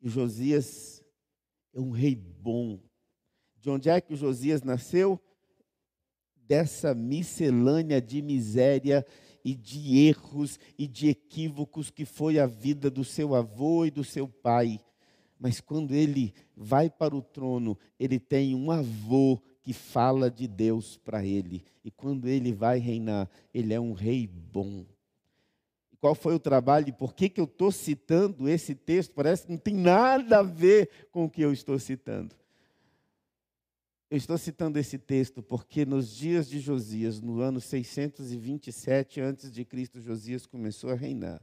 E 0.00 0.08
Josias 0.08 1.04
é 1.74 1.78
um 1.78 1.90
rei 1.90 2.14
bom. 2.16 2.80
De 3.60 3.68
onde 3.68 3.90
é 3.90 4.00
que 4.00 4.14
o 4.14 4.16
Josias 4.16 4.62
nasceu? 4.62 5.20
Dessa 6.34 6.94
miscelânea 6.94 8.00
de 8.00 8.22
miséria 8.22 9.04
e 9.44 9.54
de 9.54 9.98
erros 9.98 10.58
e 10.78 10.88
de 10.88 11.10
equívocos 11.10 11.90
que 11.90 12.06
foi 12.06 12.38
a 12.38 12.46
vida 12.46 12.90
do 12.90 13.04
seu 13.04 13.34
avô 13.34 13.84
e 13.84 13.90
do 13.90 14.02
seu 14.02 14.26
pai. 14.26 14.80
Mas 15.38 15.60
quando 15.60 15.92
ele 15.92 16.32
vai 16.56 16.88
para 16.88 17.14
o 17.14 17.20
trono, 17.20 17.78
ele 18.00 18.18
tem 18.18 18.54
um 18.54 18.70
avô 18.70 19.38
que 19.62 19.72
fala 19.72 20.30
de 20.30 20.48
Deus 20.48 20.96
para 20.96 21.24
ele. 21.24 21.64
E 21.84 21.90
quando 21.90 22.28
ele 22.28 22.52
vai 22.52 22.78
reinar, 22.78 23.30
ele 23.54 23.72
é 23.72 23.80
um 23.80 23.92
rei 23.92 24.26
bom. 24.26 24.84
Qual 26.00 26.14
foi 26.16 26.34
o 26.34 26.40
trabalho 26.40 26.88
e 26.88 26.92
por 26.92 27.14
que, 27.14 27.28
que 27.28 27.40
eu 27.40 27.44
estou 27.44 27.70
citando 27.70 28.48
esse 28.48 28.74
texto? 28.74 29.14
Parece 29.14 29.46
que 29.46 29.52
não 29.52 29.58
tem 29.58 29.74
nada 29.74 30.40
a 30.40 30.42
ver 30.42 30.90
com 31.12 31.24
o 31.24 31.30
que 31.30 31.42
eu 31.42 31.52
estou 31.52 31.78
citando. 31.78 32.34
Eu 34.10 34.18
estou 34.18 34.36
citando 34.36 34.78
esse 34.78 34.98
texto 34.98 35.42
porque 35.42 35.86
nos 35.86 36.14
dias 36.14 36.48
de 36.48 36.58
Josias, 36.58 37.20
no 37.20 37.40
ano 37.40 37.60
627 37.60 39.20
antes 39.20 39.50
de 39.50 39.64
Cristo, 39.64 40.00
Josias 40.00 40.44
começou 40.44 40.90
a 40.90 40.94
reinar. 40.94 41.40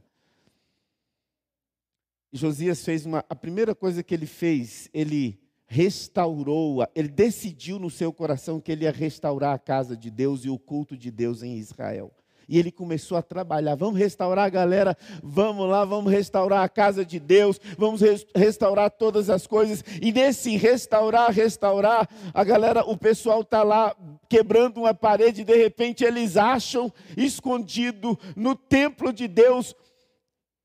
Josias 2.32 2.84
fez 2.84 3.04
uma 3.06 3.24
a 3.28 3.34
primeira 3.34 3.74
coisa 3.74 4.02
que 4.02 4.14
ele 4.14 4.26
fez, 4.26 4.88
ele 4.92 5.40
restaurou, 5.72 6.84
ele 6.96 7.06
decidiu 7.06 7.78
no 7.78 7.88
seu 7.88 8.12
coração 8.12 8.60
que 8.60 8.72
ele 8.72 8.82
ia 8.82 8.90
restaurar 8.90 9.54
a 9.54 9.58
casa 9.58 9.96
de 9.96 10.10
Deus 10.10 10.44
e 10.44 10.50
o 10.50 10.58
culto 10.58 10.96
de 10.96 11.12
Deus 11.12 11.44
em 11.44 11.56
Israel. 11.56 12.12
E 12.48 12.58
ele 12.58 12.72
começou 12.72 13.16
a 13.16 13.22
trabalhar. 13.22 13.76
Vamos 13.76 13.96
restaurar 13.96 14.46
a 14.46 14.48
galera, 14.48 14.98
vamos 15.22 15.68
lá, 15.68 15.84
vamos 15.84 16.10
restaurar 16.10 16.64
a 16.64 16.68
casa 16.68 17.04
de 17.04 17.20
Deus, 17.20 17.60
vamos 17.78 18.00
restaurar 18.34 18.90
todas 18.90 19.30
as 19.30 19.46
coisas. 19.46 19.84
E 20.02 20.10
nesse 20.10 20.56
restaurar, 20.56 21.30
restaurar, 21.30 22.08
a 22.34 22.42
galera, 22.42 22.82
o 22.84 22.96
pessoal 22.96 23.42
está 23.42 23.62
lá 23.62 23.94
quebrando 24.28 24.78
uma 24.78 24.92
parede, 24.92 25.44
de 25.44 25.56
repente 25.56 26.02
eles 26.02 26.36
acham 26.36 26.92
escondido 27.16 28.18
no 28.34 28.56
templo 28.56 29.12
de 29.12 29.28
Deus 29.28 29.72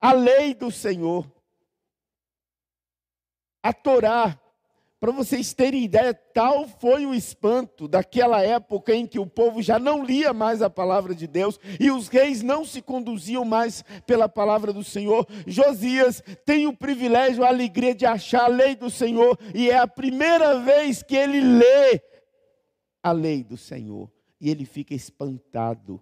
a 0.01 0.13
lei 0.13 0.55
do 0.55 0.71
Senhor, 0.71 1.31
a 3.61 3.71
Torá, 3.71 4.39
para 4.99 5.11
vocês 5.11 5.53
terem 5.53 5.83
ideia, 5.83 6.13
tal 6.13 6.67
foi 6.67 7.05
o 7.05 7.13
espanto 7.13 7.87
daquela 7.87 8.41
época 8.41 8.95
em 8.95 9.05
que 9.05 9.19
o 9.19 9.27
povo 9.27 9.61
já 9.61 9.77
não 9.77 10.03
lia 10.03 10.33
mais 10.33 10.61
a 10.61 10.69
palavra 10.69 11.13
de 11.13 11.27
Deus 11.27 11.59
e 11.79 11.91
os 11.91 12.07
reis 12.07 12.41
não 12.41 12.63
se 12.63 12.81
conduziam 12.81 13.43
mais 13.43 13.83
pela 14.07 14.29
palavra 14.29 14.71
do 14.71 14.83
Senhor. 14.83 15.27
Josias 15.45 16.23
tem 16.45 16.65
o 16.65 16.75
privilégio, 16.75 17.43
a 17.43 17.49
alegria 17.49 17.93
de 17.93 18.05
achar 18.05 18.45
a 18.45 18.47
lei 18.47 18.75
do 18.75 18.89
Senhor 18.89 19.37
e 19.53 19.69
é 19.69 19.77
a 19.77 19.87
primeira 19.87 20.59
vez 20.59 21.03
que 21.03 21.15
ele 21.15 21.41
lê 21.41 22.01
a 23.03 23.11
lei 23.11 23.43
do 23.43 23.57
Senhor 23.57 24.09
e 24.39 24.49
ele 24.49 24.65
fica 24.65 24.93
espantado 24.93 26.01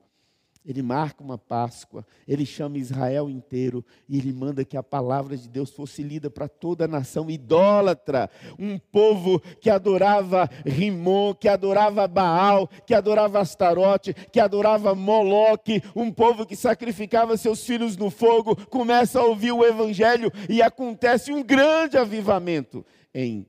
ele 0.65 0.82
marca 0.82 1.21
uma 1.21 1.38
Páscoa, 1.38 2.06
ele 2.26 2.45
chama 2.45 2.78
Israel 2.78 3.30
inteiro 3.30 3.84
e 4.08 4.17
ele 4.17 4.32
manda 4.32 4.63
que 4.63 4.78
a 4.78 4.84
palavra 4.84 5.36
de 5.36 5.49
Deus 5.49 5.71
fosse 5.71 6.02
lida 6.02 6.30
para 6.30 6.47
toda 6.47 6.86
a 6.86 6.88
nação 6.88 7.30
idólatra, 7.30 8.30
um 8.58 8.80
povo 8.80 9.41
que 9.60 9.69
adorava 9.69 10.49
Rimon, 10.65 11.34
que 11.34 11.49
adorava 11.49 12.08
Baal, 12.08 12.67
que 12.88 12.93
adorava 12.93 13.41
Astarote, 13.41 14.13
que 14.13 14.39
adorava 14.39 14.95
Moloque, 14.95 15.82
um 15.93 16.12
povo 16.12 16.45
que 16.45 16.56
sacrificava 16.56 17.36
seus 17.36 17.65
filhos 17.65 17.97
no 17.97 18.10
fogo, 18.10 18.56
começa 18.67 19.19
a 19.19 19.26
ouvir 19.26 19.52
o 19.52 19.65
evangelho 19.65 20.32
e 20.49 20.62
acontece 20.62 21.32
um 21.32 21.43
grande 21.43 21.97
avivamento 21.97 22.86
em 23.13 23.45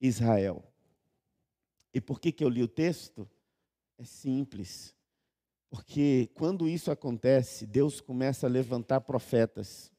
Israel. 0.00 0.62
E 1.92 2.00
por 2.00 2.20
que, 2.20 2.30
que 2.30 2.44
eu 2.44 2.48
li 2.48 2.62
o 2.62 2.68
texto? 2.68 3.28
É 3.98 4.04
simples 4.04 4.94
porque 5.72 6.28
quando 6.34 6.68
isso 6.68 6.90
acontece, 6.90 7.64
Deus 7.64 7.98
começa 7.98 8.46
a 8.46 8.50
levantar 8.50 9.00
profetas. 9.00 9.91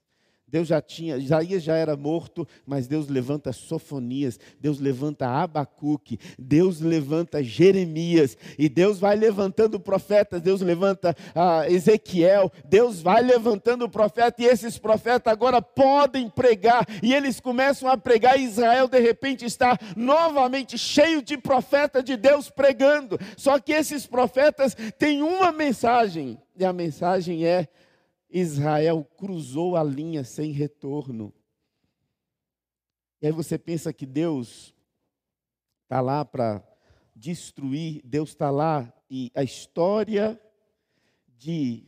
Deus 0.54 0.68
já 0.68 0.80
tinha, 0.80 1.18
Isaías 1.18 1.64
já 1.64 1.76
era 1.76 1.98
morto, 1.98 2.48
mas 2.64 2.86
Deus 2.86 3.08
levanta 3.08 3.52
Sofonias, 3.52 4.40
Deus 4.62 4.80
levanta 4.80 5.28
Abacuque, 5.28 6.20
Deus 6.38 6.80
levanta 6.80 7.44
Jeremias, 7.44 8.38
e 8.56 8.70
Deus 8.70 9.00
vai 9.00 9.16
levantando 9.16 9.80
profetas, 9.80 10.44
Deus 10.44 10.62
levanta 10.62 11.18
ah, 11.34 11.68
Ezequiel, 11.68 12.52
Deus 12.66 13.02
vai 13.02 13.24
levantando 13.24 13.90
profeta, 13.90 14.44
e 14.44 14.46
esses 14.46 14.78
profetas 14.78 15.34
agora 15.34 15.60
podem 15.60 16.30
pregar, 16.30 16.86
e 17.02 17.16
eles 17.16 17.40
começam 17.40 17.90
a 17.90 17.98
pregar, 17.98 18.40
e 18.40 18.44
Israel 18.44 18.88
de 18.88 19.00
repente 19.00 19.44
está 19.46 19.76
novamente 19.98 20.78
cheio 20.78 21.24
de 21.24 21.36
profeta 21.36 22.04
de 22.04 22.16
Deus 22.16 22.52
pregando, 22.52 23.20
só 23.36 23.58
que 23.58 23.72
esses 23.72 24.06
profetas 24.06 24.78
têm 25.00 25.24
uma 25.24 25.52
mensagem, 25.52 26.38
e 26.56 26.64
a 26.64 26.72
mensagem 26.72 27.44
é: 27.44 27.68
Israel 28.34 29.08
cruzou 29.16 29.78
a 29.78 29.84
linha 29.84 30.24
sem 30.24 30.52
retorno. 30.52 31.32
E 33.22 33.28
aí 33.28 33.32
você 33.32 33.60
pensa 33.60 33.94
que 33.94 34.08
Deus 34.08 34.74
está 35.84 36.02
lá 36.02 36.26
para 36.26 36.62
destruir, 37.16 38.02
Deus 38.04 38.30
está 38.30 38.50
lá 38.50 38.92
e 39.10 39.32
a 39.36 39.44
história 39.44 40.42
de 41.38 41.86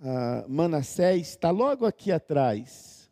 uh, 0.00 0.50
Manassés 0.50 1.28
está 1.28 1.50
logo 1.50 1.86
aqui 1.86 2.10
atrás, 2.10 3.08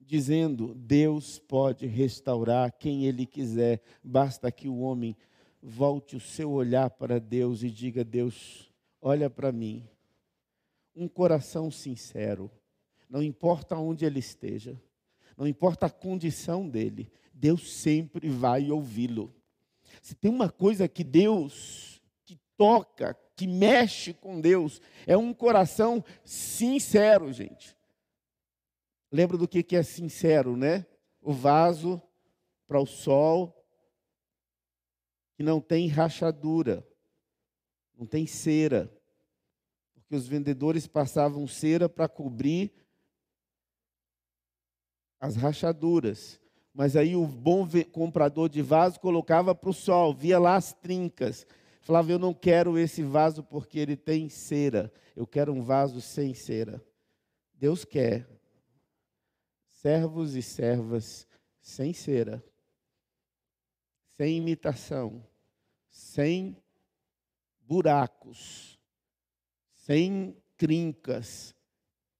dizendo: 0.00 0.74
Deus 0.74 1.38
pode 1.38 1.86
restaurar 1.86 2.72
quem 2.72 3.04
Ele 3.04 3.26
quiser, 3.26 3.82
basta 4.02 4.50
que 4.50 4.68
o 4.68 4.78
homem 4.78 5.14
volte 5.62 6.16
o 6.16 6.20
seu 6.20 6.50
olhar 6.50 6.88
para 6.88 7.20
Deus 7.20 7.62
e 7.62 7.70
diga: 7.70 8.02
Deus, 8.02 8.72
olha 9.02 9.28
para 9.28 9.52
mim. 9.52 9.86
Um 10.94 11.08
coração 11.08 11.70
sincero, 11.70 12.50
não 13.08 13.22
importa 13.22 13.76
onde 13.76 14.04
ele 14.04 14.18
esteja, 14.18 14.80
não 15.36 15.46
importa 15.46 15.86
a 15.86 15.90
condição 15.90 16.68
dele, 16.68 17.10
Deus 17.32 17.72
sempre 17.72 18.28
vai 18.28 18.70
ouvi-lo. 18.70 19.34
Se 20.00 20.14
tem 20.14 20.30
uma 20.30 20.48
coisa 20.48 20.88
que 20.88 21.02
Deus 21.02 22.00
que 22.24 22.38
toca, 22.56 23.14
que 23.36 23.46
mexe 23.46 24.14
com 24.14 24.40
Deus, 24.40 24.80
é 25.06 25.16
um 25.16 25.34
coração 25.34 26.04
sincero, 26.24 27.32
gente. 27.32 27.76
Lembra 29.10 29.36
do 29.36 29.48
que, 29.48 29.62
que 29.62 29.76
é 29.76 29.82
sincero, 29.82 30.56
né? 30.56 30.86
O 31.20 31.32
vaso 31.32 32.00
para 32.66 32.80
o 32.80 32.86
sol, 32.86 33.64
que 35.36 35.42
não 35.42 35.60
tem 35.60 35.88
rachadura, 35.88 36.86
não 37.96 38.06
tem 38.06 38.26
cera, 38.26 38.92
porque 40.04 40.16
os 40.16 40.28
vendedores 40.28 40.86
passavam 40.86 41.46
cera 41.48 41.88
para 41.88 42.06
cobrir 42.08 42.72
as 45.18 45.34
rachaduras. 45.34 46.38
Mas 46.72 46.96
aí 46.96 47.16
o 47.16 47.26
bom 47.26 47.66
comprador 47.90 48.48
de 48.48 48.60
vaso 48.60 49.00
colocava 49.00 49.54
para 49.54 49.70
o 49.70 49.74
sol, 49.74 50.14
via 50.14 50.38
lá 50.38 50.56
as 50.56 50.72
trincas. 50.72 51.46
Falava, 51.80 52.12
eu 52.12 52.18
não 52.18 52.34
quero 52.34 52.78
esse 52.78 53.02
vaso 53.02 53.42
porque 53.42 53.78
ele 53.78 53.96
tem 53.96 54.28
cera. 54.28 54.92
Eu 55.16 55.26
quero 55.26 55.52
um 55.52 55.62
vaso 55.62 56.00
sem 56.00 56.34
cera. 56.34 56.84
Deus 57.54 57.84
quer 57.84 58.26
servos 59.70 60.34
e 60.34 60.42
servas 60.42 61.26
sem 61.60 61.92
cera, 61.92 62.44
sem 64.16 64.36
imitação, 64.36 65.26
sem 65.90 66.56
buracos, 67.60 68.73
sem 69.86 70.36
trincas, 70.56 71.54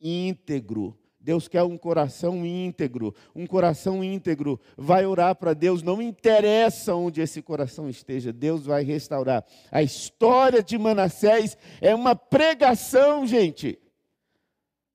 íntegro, 0.00 0.98
Deus 1.24 1.48
quer 1.48 1.62
um 1.62 1.78
coração 1.78 2.44
íntegro. 2.44 3.14
Um 3.34 3.46
coração 3.46 4.04
íntegro 4.04 4.60
vai 4.76 5.06
orar 5.06 5.34
para 5.34 5.54
Deus, 5.54 5.82
não 5.82 6.02
interessa 6.02 6.94
onde 6.94 7.22
esse 7.22 7.40
coração 7.40 7.88
esteja, 7.88 8.30
Deus 8.30 8.66
vai 8.66 8.84
restaurar. 8.84 9.42
A 9.72 9.82
história 9.82 10.62
de 10.62 10.76
Manassés 10.76 11.56
é 11.80 11.94
uma 11.94 12.14
pregação, 12.14 13.26
gente. 13.26 13.78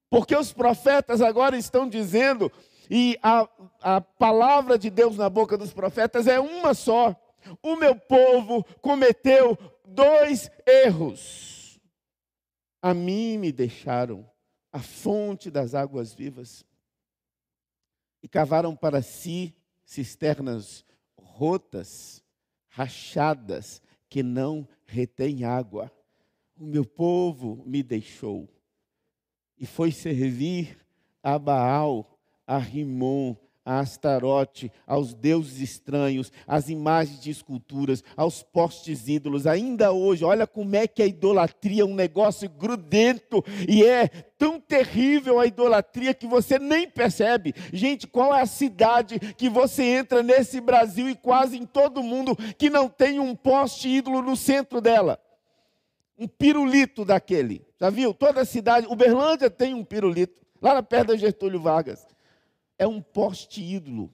Porque 0.08 0.36
os 0.36 0.54
profetas 0.54 1.20
agora 1.20 1.58
estão 1.58 1.90
dizendo, 1.90 2.52
e 2.92 3.18
a, 3.24 3.50
a 3.82 4.00
palavra 4.00 4.78
de 4.78 4.92
Deus 4.92 5.18
na 5.18 5.32
boca 5.32 5.58
dos 5.58 5.74
profetas 5.74 6.28
é 6.28 6.40
uma 6.40 6.76
só: 6.76 7.16
o 7.64 7.76
meu 7.76 7.96
povo 7.96 8.64
cometeu 8.82 9.58
dois 9.84 10.52
erros. 10.68 11.59
A 12.82 12.94
mim 12.94 13.38
me 13.38 13.52
deixaram 13.52 14.30
a 14.72 14.80
fonte 14.80 15.50
das 15.50 15.74
águas 15.74 16.14
vivas. 16.14 16.66
E 18.22 18.28
cavaram 18.28 18.76
para 18.76 19.02
si 19.02 19.56
cisternas 19.86 20.86
rotas, 21.18 22.24
rachadas, 22.68 23.82
que 24.10 24.24
não 24.24 24.68
retêm 24.86 25.44
água. 25.44 25.92
O 26.58 26.66
meu 26.66 26.86
povo 26.86 27.64
me 27.66 27.82
deixou 27.82 28.50
e 29.60 29.66
foi 29.66 29.92
servir 29.92 30.78
a 31.22 31.38
Baal, 31.38 32.18
a 32.48 32.58
Rimon, 32.58 33.36
a 33.66 33.80
Astarote, 33.80 34.72
aos 34.88 35.14
deuses 35.14 35.60
estranhos, 35.62 36.32
às 36.48 36.70
imagens 36.70 37.20
de 37.20 37.30
esculturas, 37.30 38.04
aos 38.16 38.42
postes 38.42 39.08
ídolos. 39.08 39.46
Ainda 39.46 39.92
hoje, 39.92 40.26
olha 40.26 40.48
como 40.48 40.76
é 40.76 40.88
que 40.88 41.04
a 41.04 41.06
idolatria 41.06 41.84
é 41.84 41.86
um 41.86 41.94
negócio 41.94 42.50
grudento 42.50 43.44
e 43.68 43.84
é 43.84 44.08
tão 44.08 44.60
terrível 44.60 45.40
a 45.40 45.46
idolatria 45.46 46.14
que 46.14 46.26
você 46.26 46.58
nem 46.58 46.90
percebe. 46.90 47.54
Gente, 47.72 48.08
qual 48.08 48.36
é 48.36 48.42
a 48.42 48.48
cidade 48.48 49.20
que 49.20 49.50
você 49.50 49.84
entra 49.84 50.24
nesse 50.24 50.60
Brasil 50.60 51.10
e 51.10 51.16
quase 51.16 51.58
em 51.58 51.66
todo 51.66 52.02
mundo 52.02 52.36
que 52.58 52.70
não 52.70 52.90
tem 52.90 53.20
um 53.20 53.36
poste 53.36 53.88
ídolo 53.88 54.22
no 54.22 54.36
centro 54.36 54.82
dela? 54.82 55.20
Um 56.18 56.28
pirulito 56.28 57.06
daquele. 57.06 57.66
Já 57.80 57.90
viu? 57.90 58.14
Toda 58.14 58.42
a 58.42 58.46
cidade, 58.46 58.88
Uberlândia 58.88 59.50
tem 59.50 59.74
um 59.74 59.86
pirulito, 59.86 60.42
lá 60.62 60.82
perto 60.82 61.10
da 61.10 61.16
Getúlio 61.16 61.62
Vargas 61.62 62.09
é 62.80 62.88
um 62.88 63.02
poste 63.02 63.62
ídolo, 63.62 64.10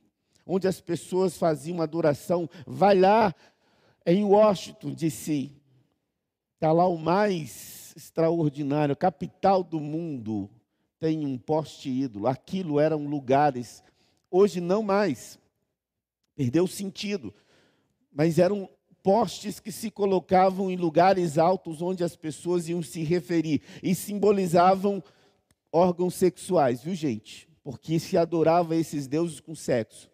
onde 0.46 0.68
as 0.68 0.82
pessoas 0.82 1.38
faziam 1.38 1.82
adoração. 1.82 2.50
Vai 2.66 3.00
lá 3.00 3.34
em 4.06 4.24
Washington, 4.24 4.92
D.C., 4.92 5.52
está 6.56 6.72
lá 6.72 6.88
o 6.88 6.98
mais 6.98 7.94
extraordinário, 7.96 8.96
capital 8.96 9.64
do 9.64 9.80
mundo, 9.80 10.50
tem 11.00 11.26
um 11.26 11.38
poste 11.38 11.90
ídolo. 11.90 12.28
Aquilo 12.28 12.80
eram 12.80 13.06
lugares, 13.06 13.84
hoje 14.32 14.60
não 14.60 14.82
mais, 14.82 15.40
perdeu 16.36 16.64
o 16.64 16.68
sentido, 16.68 17.34
mas 18.12 18.40
eram 18.40 18.68
postes 19.04 19.60
que 19.60 19.72
se 19.72 19.92
colocavam 19.92 20.72
em 20.72 20.76
lugares 20.76 21.38
altos 21.38 21.82
onde 21.82 22.04
as 22.04 22.16
pessoas 22.16 22.68
iam 22.68 22.82
se 22.82 23.04
referir 23.04 23.62
e 23.84 23.94
simbolizavam 23.94 25.04
órgãos 25.72 26.16
sexuais, 26.16 26.82
viu 26.82 26.96
gente? 26.96 27.48
Porque 27.66 28.00
se 28.00 28.16
adorava 28.16 28.76
esses 28.76 29.08
deuses 29.08 29.40
com 29.40 29.56
sexo. 29.56 30.08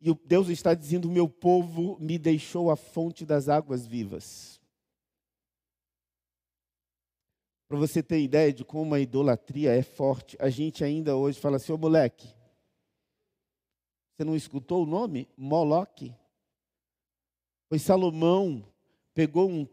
E 0.00 0.12
Deus 0.26 0.48
está 0.48 0.74
dizendo: 0.74 1.08
meu 1.08 1.28
povo 1.28 1.96
me 2.00 2.18
deixou 2.18 2.68
a 2.68 2.74
fonte 2.74 3.24
das 3.24 3.48
águas 3.48 3.86
vivas. 3.86 4.60
Para 7.68 7.78
você 7.78 8.02
ter 8.02 8.20
ideia 8.20 8.52
de 8.52 8.64
como 8.64 8.92
a 8.92 8.98
idolatria 8.98 9.72
é 9.72 9.84
forte, 9.84 10.36
a 10.40 10.50
gente 10.50 10.82
ainda 10.82 11.16
hoje 11.16 11.38
fala 11.38 11.56
assim: 11.56 11.70
ô 11.70 11.78
moleque, 11.78 12.26
você 14.16 14.24
não 14.24 14.34
escutou 14.34 14.82
o 14.82 14.86
nome? 14.86 15.28
Moloque. 15.36 16.12
Pois 17.68 17.82
Salomão 17.82 18.66
pegou 19.14 19.48
um 19.48 19.64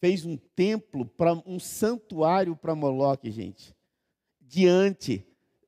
fez 0.00 0.24
um 0.24 0.36
templo 0.36 1.04
para 1.04 1.32
um 1.46 1.58
santuário 1.58 2.56
para 2.56 2.74
Moloque, 2.74 3.30
gente, 3.30 3.74
diante 4.40 5.26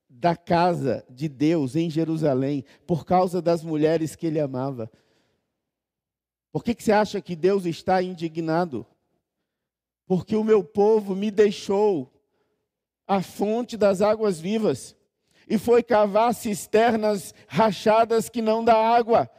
da 0.08 0.36
casa 0.36 1.04
de 1.08 1.28
Deus 1.28 1.76
em 1.76 1.88
Jerusalém, 1.88 2.64
por 2.86 3.04
causa 3.04 3.40
das 3.40 3.62
mulheres 3.62 4.14
que 4.16 4.26
ele 4.26 4.40
amava. 4.40 4.90
Por 6.52 6.64
que, 6.64 6.74
que 6.74 6.82
você 6.82 6.92
acha 6.92 7.20
que 7.20 7.36
Deus 7.36 7.64
está 7.64 8.02
indignado? 8.02 8.86
Porque 10.06 10.34
o 10.34 10.44
meu 10.44 10.64
povo 10.64 11.14
me 11.14 11.30
deixou 11.30 12.12
a 13.06 13.22
fonte 13.22 13.76
das 13.76 14.02
águas 14.02 14.40
vivas 14.40 14.96
e 15.48 15.58
foi 15.58 15.82
cavar 15.82 16.34
cisternas 16.34 17.34
rachadas 17.46 18.28
que 18.28 18.42
não 18.42 18.64
dá 18.64 18.76
água 18.76 19.30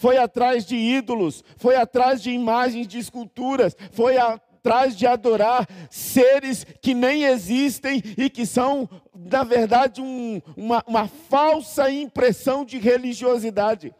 foi 0.00 0.16
atrás 0.16 0.64
de 0.64 0.76
ídolos, 0.76 1.44
foi 1.58 1.76
atrás 1.76 2.22
de 2.22 2.30
imagens 2.30 2.88
de 2.88 2.96
esculturas, 2.96 3.76
foi 3.92 4.16
atrás 4.16 4.96
de 4.96 5.06
adorar 5.06 5.68
seres 5.90 6.64
que 6.80 6.94
nem 6.94 7.24
existem 7.24 8.02
e 8.16 8.30
que 8.30 8.46
são, 8.46 8.88
na 9.14 9.44
verdade, 9.44 10.00
um, 10.00 10.40
uma, 10.56 10.82
uma 10.86 11.06
falsa 11.06 11.90
impressão 11.90 12.64
de 12.64 12.78
religiosidade. 12.78 13.94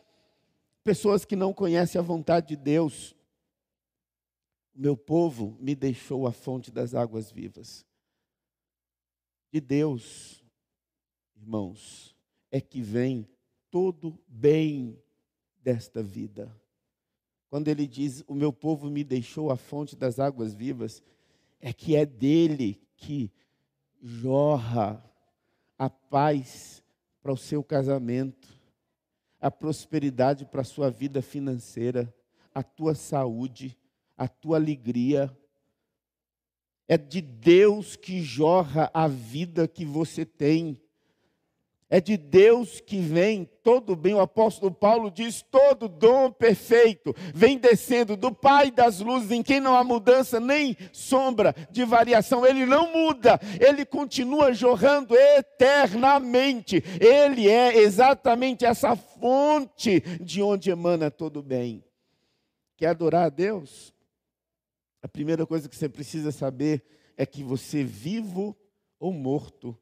Pessoas 0.83 1.27
que 1.27 1.37
não 1.37 1.53
conhecem 1.53 1.99
a 1.99 2.03
vontade 2.03 2.49
de 2.49 2.57
Deus. 2.57 3.15
Meu 4.75 4.97
povo 4.97 5.55
me 5.61 5.75
deixou 5.75 6.27
a 6.27 6.33
fonte 6.33 6.71
das 6.71 6.95
águas 6.95 7.31
vivas. 7.31 7.85
De 9.53 9.61
Deus, 9.61 10.43
irmãos, 11.37 12.17
é 12.51 12.59
que 12.59 12.81
vem 12.81 13.29
todo 13.71 14.19
bem 14.27 14.99
desta 15.63 16.03
vida. 16.03 16.55
Quando 17.49 17.69
ele 17.69 17.87
diz: 17.87 18.23
O 18.27 18.35
meu 18.35 18.53
povo 18.53 18.89
me 18.89 19.03
deixou 19.03 19.51
a 19.51 19.57
fonte 19.57 19.97
das 19.97 20.19
águas 20.19 20.55
vivas, 20.55 21.03
é 21.61 21.73
que 21.73 21.97
é 21.97 22.07
dele 22.07 22.81
que 22.97 23.31
jorra 24.01 25.05
a 25.79 25.91
paz 25.91 26.83
para 27.23 27.33
o 27.33 27.37
seu 27.37 27.63
casamento, 27.63 28.49
a 29.41 29.51
prosperidade 29.51 30.45
para 30.45 30.61
a 30.61 30.65
sua 30.65 30.91
vida 30.91 31.21
financeira, 31.21 32.15
a 32.55 32.63
tua 32.63 32.95
saúde, 32.95 33.77
a 34.17 34.29
tua 34.29 34.57
alegria. 34.57 35.35
É 36.87 36.99
de 36.99 37.21
Deus 37.21 37.97
que 37.97 38.23
jorra 38.23 38.91
a 38.93 39.07
vida 39.07 39.69
que 39.69 39.85
você 39.85 40.25
tem. 40.25 40.81
É 41.93 42.01
de 42.01 42.17
Deus 42.17 42.81
que 42.81 43.01
vem 43.01 43.45
todo 43.65 43.97
bem. 43.97 44.15
O 44.15 44.21
apóstolo 44.21 44.73
Paulo 44.73 45.11
diz: 45.11 45.43
todo 45.43 45.89
dom 45.89 46.31
perfeito 46.31 47.13
vem 47.35 47.59
descendo 47.59 48.17
do 48.17 48.33
Pai 48.33 48.71
das 48.71 49.01
luzes, 49.01 49.33
em 49.33 49.43
quem 49.43 49.59
não 49.59 49.75
há 49.75 49.83
mudança 49.83 50.39
nem 50.39 50.77
sombra 50.93 51.53
de 51.69 51.85
variação. 51.85 52.47
Ele 52.47 52.65
não 52.65 52.93
muda, 52.93 53.41
ele 53.59 53.85
continua 53.85 54.53
jorrando 54.53 55.17
eternamente. 55.17 56.81
Ele 57.01 57.49
é 57.49 57.77
exatamente 57.77 58.65
essa 58.65 58.95
fonte 58.95 59.99
de 60.21 60.41
onde 60.41 60.71
emana 60.71 61.11
todo 61.11 61.43
bem. 61.43 61.83
Quer 62.77 62.91
adorar 62.91 63.27
a 63.27 63.31
Deus? 63.31 63.93
A 65.03 65.09
primeira 65.09 65.45
coisa 65.45 65.69
que 65.69 65.75
você 65.75 65.89
precisa 65.89 66.31
saber 66.31 66.85
é 67.17 67.27
que 67.27 67.43
você, 67.43 67.83
vivo 67.83 68.57
ou 68.99 69.13
morto, 69.13 69.77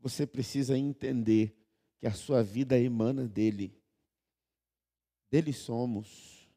você 0.00 0.26
precisa 0.26 0.76
entender 0.76 1.56
que 1.98 2.06
a 2.06 2.12
sua 2.12 2.42
vida 2.42 2.78
emana 2.78 3.28
dele. 3.28 3.74
Dele 5.30 5.52
somos. 5.52 6.48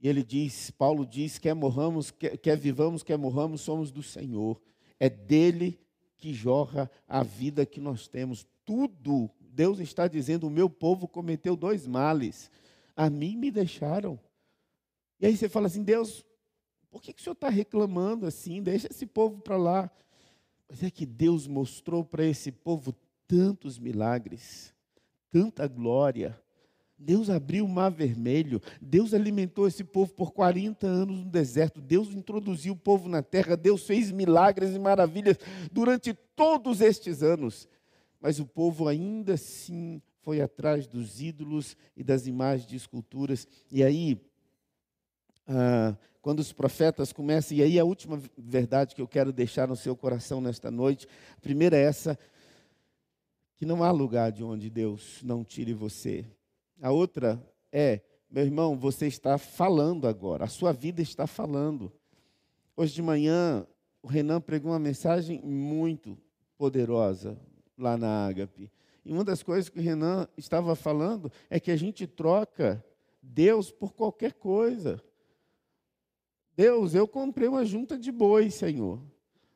E 0.00 0.08
ele 0.08 0.22
diz, 0.22 0.70
Paulo 0.70 1.06
diz, 1.06 1.38
quer 1.38 1.54
morramos, 1.54 2.10
quer, 2.10 2.36
quer 2.38 2.56
vivamos, 2.56 3.02
quer 3.02 3.18
morramos, 3.18 3.60
somos 3.60 3.90
do 3.90 4.02
Senhor. 4.02 4.60
É 4.98 5.08
dele 5.08 5.78
que 6.16 6.32
jorra 6.32 6.90
a 7.06 7.22
vida 7.22 7.64
que 7.64 7.80
nós 7.80 8.08
temos. 8.08 8.46
Tudo, 8.64 9.30
Deus 9.38 9.78
está 9.78 10.08
dizendo, 10.08 10.46
o 10.46 10.50
meu 10.50 10.68
povo 10.68 11.06
cometeu 11.06 11.54
dois 11.54 11.86
males. 11.86 12.50
A 12.96 13.08
mim 13.08 13.36
me 13.36 13.50
deixaram. 13.50 14.18
E 15.20 15.26
aí 15.26 15.36
você 15.36 15.48
fala 15.48 15.66
assim, 15.66 15.82
Deus, 15.82 16.24
por 16.90 17.02
que, 17.02 17.12
que 17.12 17.20
o 17.20 17.22
Senhor 17.22 17.34
está 17.34 17.48
reclamando 17.48 18.26
assim? 18.26 18.62
Deixa 18.62 18.88
esse 18.90 19.06
povo 19.06 19.40
para 19.40 19.56
lá. 19.56 19.90
Mas 20.70 20.84
é 20.84 20.90
que 20.90 21.04
Deus 21.04 21.48
mostrou 21.48 22.04
para 22.04 22.24
esse 22.24 22.52
povo 22.52 22.94
tantos 23.26 23.76
milagres, 23.76 24.72
tanta 25.32 25.66
glória. 25.66 26.40
Deus 26.96 27.28
abriu 27.28 27.64
o 27.64 27.68
mar 27.68 27.90
vermelho, 27.90 28.62
Deus 28.80 29.12
alimentou 29.12 29.66
esse 29.66 29.82
povo 29.82 30.12
por 30.12 30.32
40 30.32 30.86
anos 30.86 31.24
no 31.24 31.30
deserto, 31.30 31.80
Deus 31.80 32.14
introduziu 32.14 32.74
o 32.74 32.76
povo 32.76 33.08
na 33.08 33.22
terra, 33.22 33.56
Deus 33.56 33.84
fez 33.84 34.12
milagres 34.12 34.74
e 34.74 34.78
maravilhas 34.78 35.38
durante 35.72 36.14
todos 36.36 36.80
estes 36.80 37.22
anos. 37.22 37.66
Mas 38.20 38.38
o 38.38 38.46
povo 38.46 38.86
ainda 38.86 39.34
assim 39.34 40.00
foi 40.20 40.40
atrás 40.40 40.86
dos 40.86 41.20
ídolos 41.20 41.76
e 41.96 42.04
das 42.04 42.26
imagens 42.26 42.68
de 42.68 42.76
esculturas. 42.76 43.48
E 43.72 43.82
aí, 43.82 44.20
ah, 45.46 45.96
quando 46.22 46.40
os 46.40 46.52
profetas 46.52 47.12
começam, 47.12 47.56
e 47.56 47.62
aí 47.62 47.78
a 47.78 47.84
última 47.84 48.20
verdade 48.36 48.94
que 48.94 49.00
eu 49.00 49.08
quero 49.08 49.32
deixar 49.32 49.66
no 49.68 49.76
seu 49.76 49.96
coração 49.96 50.40
nesta 50.40 50.70
noite, 50.70 51.08
a 51.36 51.40
primeira 51.40 51.76
é 51.76 51.82
essa, 51.82 52.18
que 53.56 53.64
não 53.64 53.82
há 53.82 53.90
lugar 53.90 54.32
de 54.32 54.44
onde 54.44 54.68
Deus 54.70 55.20
não 55.22 55.44
tire 55.44 55.72
você. 55.72 56.24
A 56.80 56.90
outra 56.90 57.42
é, 57.72 58.00
meu 58.30 58.44
irmão, 58.44 58.78
você 58.78 59.06
está 59.06 59.38
falando 59.38 60.06
agora, 60.06 60.44
a 60.44 60.48
sua 60.48 60.72
vida 60.72 61.02
está 61.02 61.26
falando. 61.26 61.92
Hoje 62.76 62.94
de 62.94 63.02
manhã, 63.02 63.66
o 64.02 64.08
Renan 64.08 64.40
pregou 64.40 64.72
uma 64.72 64.78
mensagem 64.78 65.40
muito 65.42 66.16
poderosa 66.56 67.38
lá 67.76 67.96
na 67.96 68.26
Ágape. 68.26 68.70
E 69.04 69.12
uma 69.12 69.24
das 69.24 69.42
coisas 69.42 69.68
que 69.68 69.78
o 69.78 69.82
Renan 69.82 70.28
estava 70.36 70.74
falando 70.76 71.32
é 71.48 71.58
que 71.58 71.70
a 71.70 71.76
gente 71.76 72.06
troca 72.06 72.84
Deus 73.22 73.70
por 73.70 73.92
qualquer 73.92 74.34
coisa. 74.34 75.02
Deus, 76.60 76.94
eu 76.94 77.08
comprei 77.08 77.48
uma 77.48 77.64
junta 77.64 77.96
de 77.96 78.12
boi, 78.12 78.50
Senhor. 78.50 79.00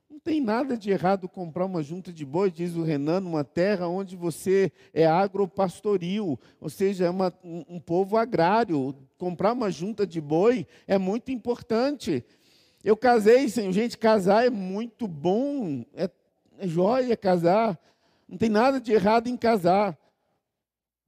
Não 0.08 0.18
tem 0.18 0.40
nada 0.40 0.74
de 0.74 0.90
errado 0.90 1.28
comprar 1.28 1.66
uma 1.66 1.82
junta 1.82 2.10
de 2.10 2.24
boi, 2.24 2.50
diz 2.50 2.76
o 2.76 2.82
Renan, 2.82 3.20
numa 3.20 3.44
terra 3.44 3.86
onde 3.86 4.16
você 4.16 4.72
é 4.90 5.04
agropastoril, 5.04 6.40
ou 6.58 6.70
seja, 6.70 7.04
é 7.04 7.10
uma, 7.10 7.30
um, 7.44 7.62
um 7.68 7.78
povo 7.78 8.16
agrário. 8.16 8.96
Comprar 9.18 9.52
uma 9.52 9.70
junta 9.70 10.06
de 10.06 10.18
boi 10.18 10.66
é 10.86 10.96
muito 10.96 11.30
importante. 11.30 12.24
Eu 12.82 12.96
casei, 12.96 13.50
Senhor. 13.50 13.70
Gente, 13.70 13.98
casar 13.98 14.46
é 14.46 14.48
muito 14.48 15.06
bom, 15.06 15.84
é, 15.92 16.08
é 16.58 16.66
joia 16.66 17.14
casar. 17.18 17.78
Não 18.26 18.38
tem 18.38 18.48
nada 18.48 18.80
de 18.80 18.92
errado 18.94 19.26
em 19.26 19.36
casar. 19.36 19.94